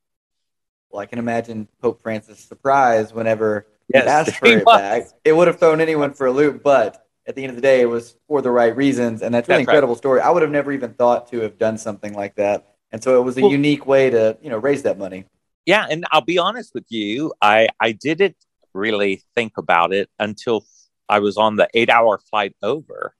[0.89, 4.79] Well, I can imagine Pope Francis' surprise whenever yes, he asked for it was.
[4.79, 5.07] back.
[5.25, 7.81] It would have thrown anyone for a loop, but at the end of the day,
[7.81, 9.97] it was for the right reasons, and that's that's incredible right.
[9.97, 10.21] story.
[10.21, 13.23] I would have never even thought to have done something like that, and so it
[13.23, 15.25] was a well, unique way to you know raise that money.
[15.65, 18.37] Yeah, and I'll be honest with you, I I didn't
[18.73, 20.65] really think about it until
[21.09, 23.13] I was on the eight hour flight over,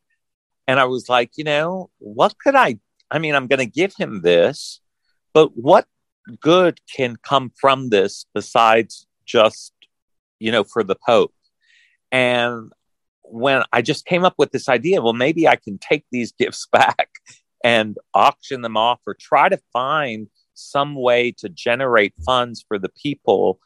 [0.68, 2.80] and I was like, you know, what could I?
[3.10, 4.82] I mean, I'm going to give him this,
[5.34, 5.86] but what
[6.42, 9.74] good can come from this besides just,
[10.40, 11.34] you know, for the Pope?
[12.12, 12.72] And
[13.24, 16.68] when I just came up with this idea, well, maybe I can take these gifts
[16.72, 17.10] back
[17.64, 22.90] and auction them off or try to find some way to generate funds for the
[22.90, 23.60] people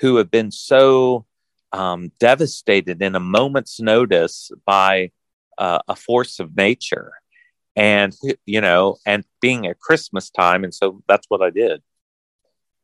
[0.00, 1.26] who have been so
[1.72, 5.10] um, devastated in a moment's notice by
[5.58, 7.12] uh, a force of nature
[7.76, 10.64] and you know and being at christmas time.
[10.64, 11.82] And so that's what i did.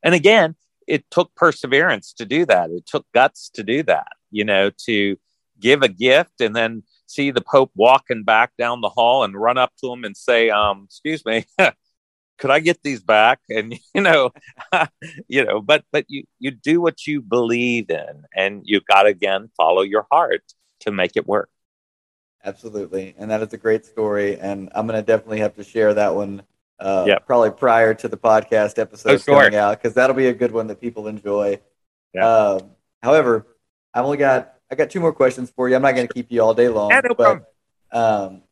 [0.03, 0.57] And again
[0.87, 2.69] it took perseverance to do that.
[2.71, 5.17] It took guts to do that you know to
[5.61, 9.57] give a gift and then see the pope walking back down the hall and run
[9.57, 11.47] up to him and say um excuse me
[12.39, 13.39] could i get these back?
[13.49, 14.33] And you know
[15.29, 19.11] you know but but you you do what you believe in and you've got to
[19.11, 20.43] again follow your heart
[20.81, 21.49] to make it work
[22.45, 25.95] Absolutely, and that is a great story, and I'm going to definitely have to share
[25.95, 26.43] that one.
[26.79, 27.25] Uh, yep.
[27.25, 29.43] probably prior to the podcast episode oh, sure.
[29.43, 31.59] coming out because that'll be a good one that people enjoy.
[32.13, 32.29] Yeah.
[32.29, 32.71] Um,
[33.03, 33.47] however,
[33.95, 35.77] I've only got I got two more questions for you.
[35.77, 37.55] I'm not going to keep you all day long, yeah, no but
[37.93, 38.43] um,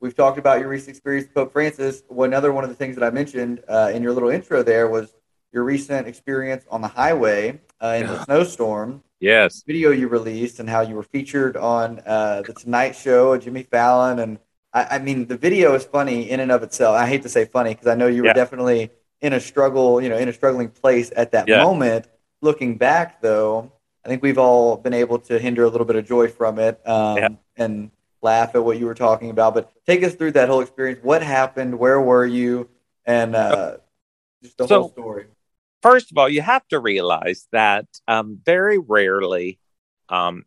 [0.00, 2.02] we've talked about your recent experience with Pope Francis.
[2.08, 4.88] One other one of the things that I mentioned uh, in your little intro there
[4.88, 5.14] was
[5.52, 10.68] your recent experience on the highway uh, in the snowstorm yes video you released and
[10.68, 14.38] how you were featured on uh, the Tonight Show, Jimmy Fallon, and
[14.72, 16.96] I, I, mean the video is funny in and of itself.
[16.96, 18.32] I hate to say funny because I know you were yeah.
[18.34, 21.62] definitely in a struggle, you know, in a struggling place at that yeah.
[21.62, 22.06] moment.
[22.40, 23.72] Looking back, though,
[24.04, 26.80] I think we've all been able to hinder a little bit of joy from it
[26.86, 27.28] um, yeah.
[27.56, 29.54] and laugh at what you were talking about.
[29.54, 30.98] But take us through that whole experience.
[31.02, 31.78] What happened?
[31.78, 32.68] Where were you?
[33.04, 33.76] And uh,
[34.42, 35.26] just the so, whole story
[35.82, 39.58] first of all, you have to realize that um, very rarely
[40.08, 40.44] um,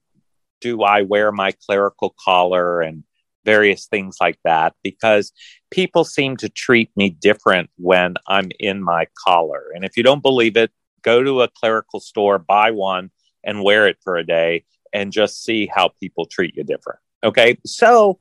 [0.62, 3.04] do I wear my clerical collar and
[3.44, 5.32] various things like that because
[5.70, 9.66] people seem to treat me different when I'm in my collar.
[9.76, 10.72] And if you don't believe it,
[11.04, 13.12] go to a clerical store, buy one,
[13.44, 17.00] and wear it for a day and just see how people treat you different.
[17.24, 17.58] Okay.
[17.66, 18.18] So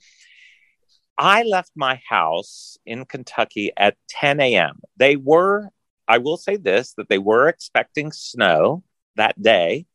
[1.16, 4.80] I left my house in Kentucky at 10 a.m.
[4.96, 5.70] They were
[6.06, 8.82] I will say this that they were expecting snow
[9.16, 9.86] that day,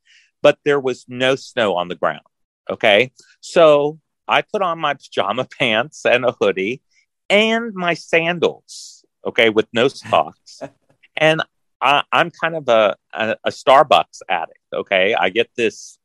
[0.41, 2.22] but there was no snow on the ground.
[2.70, 3.12] Okay.
[3.41, 6.82] So I put on my pajama pants and a hoodie
[7.30, 10.62] and my sandals, okay, with no socks.
[11.18, 11.43] and
[11.82, 15.14] I, am kind of a, a, a, Starbucks addict, okay?
[15.14, 15.97] I get this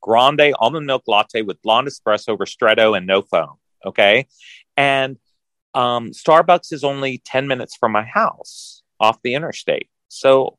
[0.00, 4.26] grande almond milk latte with blonde espresso, ristretto, and no foam, okay?
[4.76, 5.18] And
[5.74, 9.88] um, Starbucks is only 10 minutes from my house off the interstate.
[10.08, 10.58] So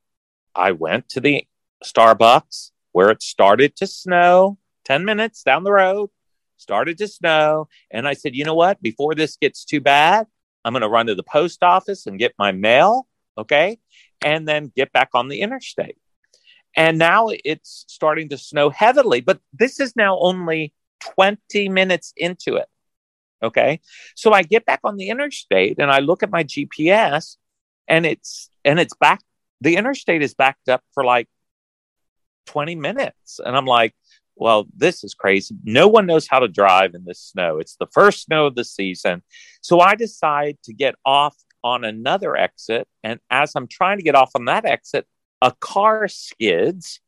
[0.56, 1.46] I went to the
[1.86, 6.10] Starbucks where it started to snow 10 minutes down the road,
[6.58, 7.68] started to snow.
[7.90, 8.82] And I said, you know what?
[8.82, 10.28] Before this gets too bad,
[10.66, 13.08] I'm going to run to the post office and get my mail.
[13.38, 13.80] Okay.
[14.24, 15.98] And then get back on the interstate.
[16.76, 22.56] And now it's starting to snow heavily, but this is now only 20 minutes into
[22.56, 22.68] it.
[23.44, 23.82] Okay.
[24.16, 27.38] So I get back on the interstate and I look at my GPS
[27.92, 29.22] and it's and it's back
[29.60, 31.28] the interstate is backed up for like
[32.48, 33.40] 20 minutes.
[33.46, 33.94] And i'm like
[34.36, 35.56] well this is crazy.
[35.64, 37.60] No one knows how to drive in this snow.
[37.60, 39.22] It's the first snow of the season.
[39.62, 42.88] So i decide to get off on another exit.
[43.04, 45.06] And as i'm trying to get off on that exit
[45.44, 47.02] a car skids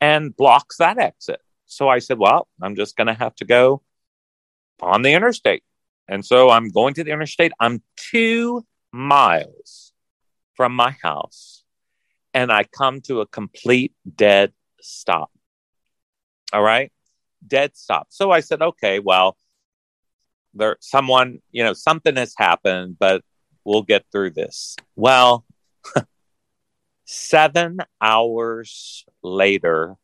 [0.00, 1.40] and blocks that exit.
[1.66, 3.82] So i said well i'm just going to have to go
[4.80, 5.62] on the interstate.
[6.08, 7.52] And so i'm going to the interstate.
[7.60, 9.87] I'm two miles
[10.58, 11.62] from my house
[12.34, 15.30] and I come to a complete dead stop.
[16.52, 16.90] All right.
[17.46, 18.08] dead stop.
[18.10, 19.36] So I said, okay, well,
[20.54, 23.22] there, someone, you know, something has happened, but
[23.64, 24.74] we'll get through this.
[24.96, 25.44] Well,
[27.04, 29.94] seven hours later,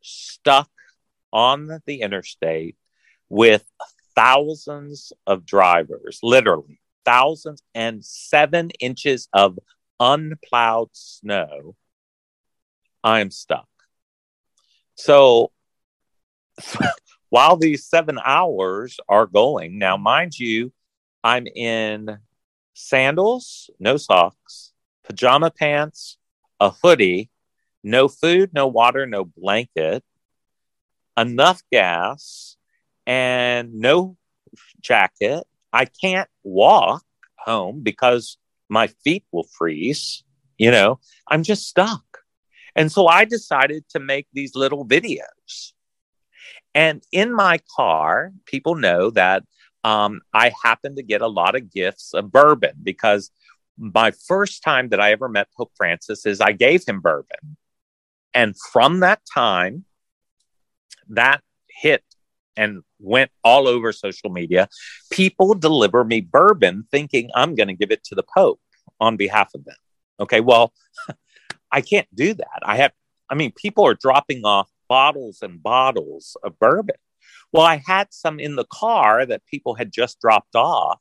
[0.00, 0.70] stuck
[1.32, 2.76] on the interstate
[3.28, 3.64] with
[4.16, 9.58] thousands of drivers, literally thousands and seven inches of
[10.00, 11.76] unplowed snow,
[13.04, 13.68] I'm stuck.
[14.94, 15.52] So
[17.28, 20.72] while these seven hours are going, now, mind you,
[21.22, 22.18] I'm in
[22.74, 24.72] sandals, no socks,
[25.04, 26.16] pajama pants,
[26.58, 27.30] a hoodie,
[27.82, 30.02] no food, no water, no blanket,
[31.16, 32.56] enough gas,
[33.06, 34.16] and no
[34.80, 35.44] jacket.
[35.72, 37.04] I can't walk
[37.38, 38.36] home because
[38.70, 40.24] my feet will freeze.
[40.56, 42.04] You know, I'm just stuck.
[42.76, 45.72] And so I decided to make these little videos.
[46.74, 49.42] And in my car, people know that
[49.82, 53.30] um, I happen to get a lot of gifts of bourbon because
[53.76, 57.56] my first time that I ever met Pope Francis is I gave him bourbon.
[58.34, 59.84] And from that time,
[61.08, 62.04] that hit
[62.56, 64.68] and went all over social media.
[65.10, 68.60] People deliver me bourbon thinking I'm going to give it to the Pope
[69.00, 69.76] on behalf of them.
[70.18, 70.72] Okay, well,
[71.72, 72.60] I can't do that.
[72.62, 72.92] I have,
[73.28, 76.96] I mean, people are dropping off bottles and bottles of bourbon.
[77.52, 81.00] Well, I had some in the car that people had just dropped off.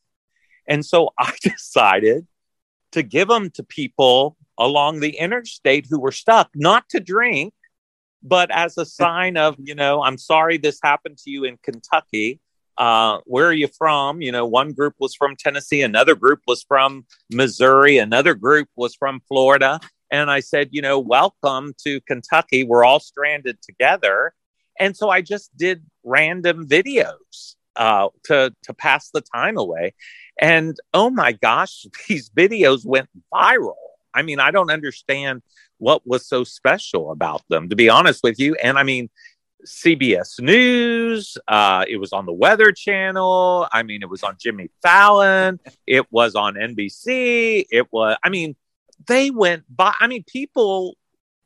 [0.68, 2.28] And so I decided
[2.92, 7.54] to give them to people along the interstate who were stuck, not to drink,
[8.22, 12.40] but as a sign of, you know, I'm sorry this happened to you in Kentucky.
[12.78, 14.22] Uh, where are you from?
[14.22, 18.96] You know, one group was from Tennessee, another group was from Missouri, another group was
[18.96, 19.80] from Florida.
[20.12, 22.64] And I said, you know, welcome to Kentucky.
[22.64, 24.34] We're all stranded together.
[24.80, 29.94] And so I just did random videos uh, to, to pass the time away.
[30.40, 33.76] And oh my gosh, these videos went viral.
[34.20, 35.42] I mean, I don't understand
[35.78, 38.56] what was so special about them, to be honest with you.
[38.56, 39.10] And I mean,
[39.66, 43.68] CBS News, uh, it was on the Weather Channel.
[43.72, 45.60] I mean, it was on Jimmy Fallon.
[45.88, 47.66] It was on NBC.
[47.72, 48.56] It was, I mean,
[49.08, 49.94] they went by.
[50.00, 50.98] I mean, people,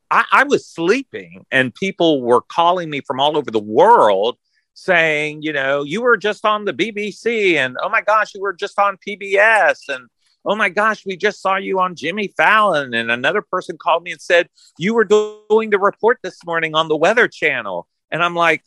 [0.09, 4.37] I, I was sleeping and people were calling me from all over the world
[4.73, 8.53] saying, you know, you were just on the BBC and oh my gosh, you were
[8.53, 10.07] just on PBS and
[10.45, 12.93] oh my gosh, we just saw you on Jimmy Fallon.
[12.93, 16.87] And another person called me and said, you were doing the report this morning on
[16.87, 17.87] the Weather Channel.
[18.11, 18.63] And I'm like,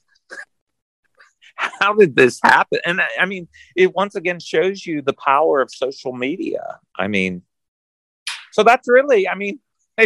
[1.57, 2.81] how did this happen?
[2.85, 6.81] And I mean, it once again shows you the power of social media.
[6.97, 7.43] I mean,
[8.53, 9.61] so that's really, I mean,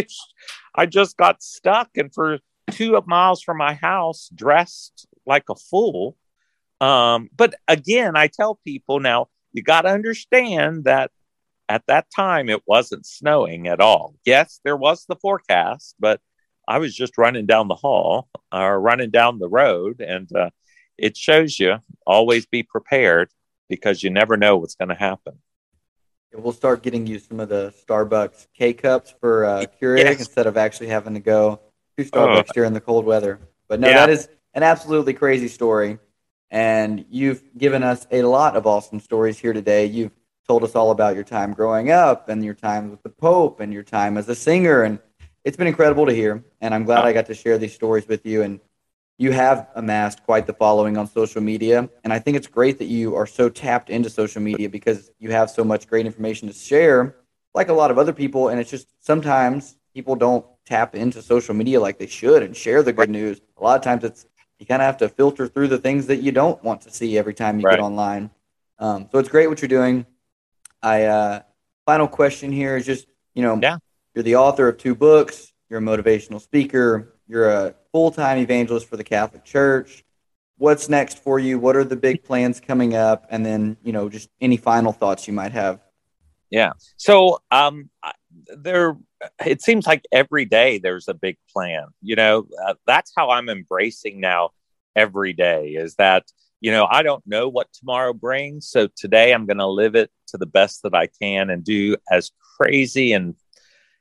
[0.75, 2.39] I just got stuck and for
[2.71, 6.17] two miles from my house, dressed like a fool.
[6.79, 11.11] Um, but again, I tell people now, you got to understand that
[11.69, 14.15] at that time it wasn't snowing at all.
[14.25, 16.19] Yes, there was the forecast, but
[16.67, 20.49] I was just running down the hall or running down the road, and uh,
[20.97, 23.29] it shows you always be prepared
[23.69, 25.39] because you never know what's going to happen.
[26.33, 30.19] We'll start getting you some of the Starbucks K cups for uh, Keurig yes.
[30.19, 31.59] instead of actually having to go
[31.97, 33.39] to Starbucks uh, during the cold weather.
[33.67, 33.95] But no, yeah.
[33.95, 35.99] that is an absolutely crazy story.
[36.49, 39.85] And you've given us a lot of awesome stories here today.
[39.85, 40.11] You've
[40.51, 43.71] told us all about your time growing up and your time with the Pope and
[43.71, 44.83] your time as a singer.
[44.83, 44.99] And
[45.45, 46.43] it's been incredible to hear.
[46.59, 48.41] And I'm glad I got to share these stories with you.
[48.41, 48.59] And
[49.17, 51.89] you have amassed quite the following on social media.
[52.03, 55.31] And I think it's great that you are so tapped into social media because you
[55.31, 57.15] have so much great information to share,
[57.53, 58.49] like a lot of other people.
[58.49, 62.83] And it's just sometimes people don't tap into social media like they should and share
[62.83, 63.39] the good news.
[63.55, 64.25] A lot of times it's
[64.59, 67.17] you kind of have to filter through the things that you don't want to see
[67.17, 67.77] every time you right.
[67.77, 68.31] get online.
[68.79, 70.05] Um, so it's great what you're doing.
[70.83, 71.41] I uh,
[71.85, 73.77] final question here is just you know yeah.
[74.13, 75.51] you're the author of two books.
[75.69, 77.15] You're a motivational speaker.
[77.27, 80.03] You're a full time evangelist for the Catholic Church.
[80.57, 81.57] What's next for you?
[81.57, 83.25] What are the big plans coming up?
[83.29, 85.79] And then you know just any final thoughts you might have.
[86.49, 86.73] Yeah.
[86.97, 87.89] So um,
[88.57, 88.97] there,
[89.45, 91.87] it seems like every day there's a big plan.
[92.01, 94.49] You know, uh, that's how I'm embracing now
[94.95, 95.69] every day.
[95.69, 96.25] Is that
[96.61, 98.69] you know, I don't know what tomorrow brings.
[98.69, 101.97] So today I'm going to live it to the best that I can and do
[102.09, 103.35] as crazy and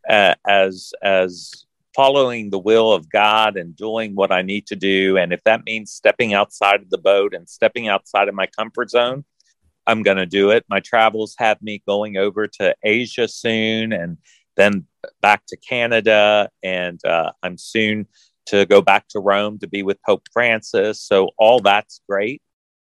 [0.09, 1.65] uh, as, as
[1.97, 5.17] following the will of God and doing what I need to do.
[5.17, 8.91] And if that means stepping outside of the boat and stepping outside of my comfort
[8.91, 9.25] zone,
[9.87, 10.67] I'm going to do it.
[10.69, 14.19] My travels have me going over to Asia soon and
[14.57, 14.87] then
[15.23, 16.51] back to Canada.
[16.63, 18.07] And uh, I'm soon
[18.47, 21.01] to go back to Rome to be with Pope Francis.
[21.01, 22.43] So all that's great.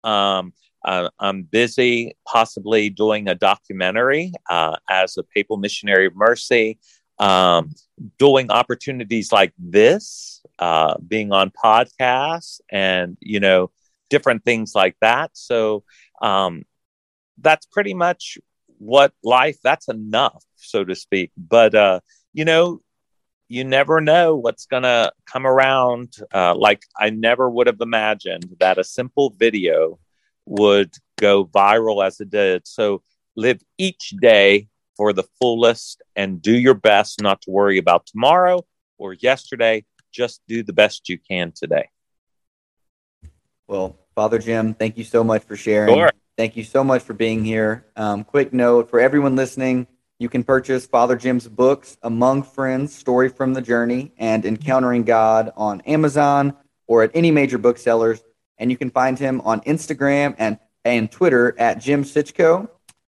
[0.05, 0.53] Um,
[0.85, 6.79] uh, I'm busy possibly doing a documentary uh, as a papal missionary of mercy,
[7.19, 7.71] um,
[8.19, 13.71] doing opportunities like this, uh, being on podcasts, and you know
[14.11, 15.31] different things like that.
[15.35, 15.85] So
[16.21, 16.65] um,
[17.39, 18.39] that's pretty much
[18.79, 19.59] what life.
[19.63, 21.31] That's enough, so to speak.
[21.37, 22.01] But uh,
[22.33, 22.81] you know,
[23.53, 26.15] you never know what's going to come around.
[26.33, 29.99] Uh, like I never would have imagined that a simple video
[30.47, 32.67] would go viral as it did.
[32.67, 33.03] So
[33.37, 38.65] live each day for the fullest and do your best not to worry about tomorrow
[38.97, 39.85] or yesterday.
[40.11, 41.91] Just do the best you can today.
[43.67, 45.95] Well, Father Jim, thank you so much for sharing.
[45.95, 46.11] Sure.
[46.39, 47.85] Thank you so much for being here.
[47.97, 49.87] Um, quick note for everyone listening
[50.23, 55.53] you can purchase Father Jim's books, Among Friends, Story from the Journey, and Encountering God
[55.57, 56.55] on Amazon
[56.87, 58.23] or at any major booksellers.
[58.57, 62.69] And you can find him on Instagram and, and Twitter at Jim Sichko.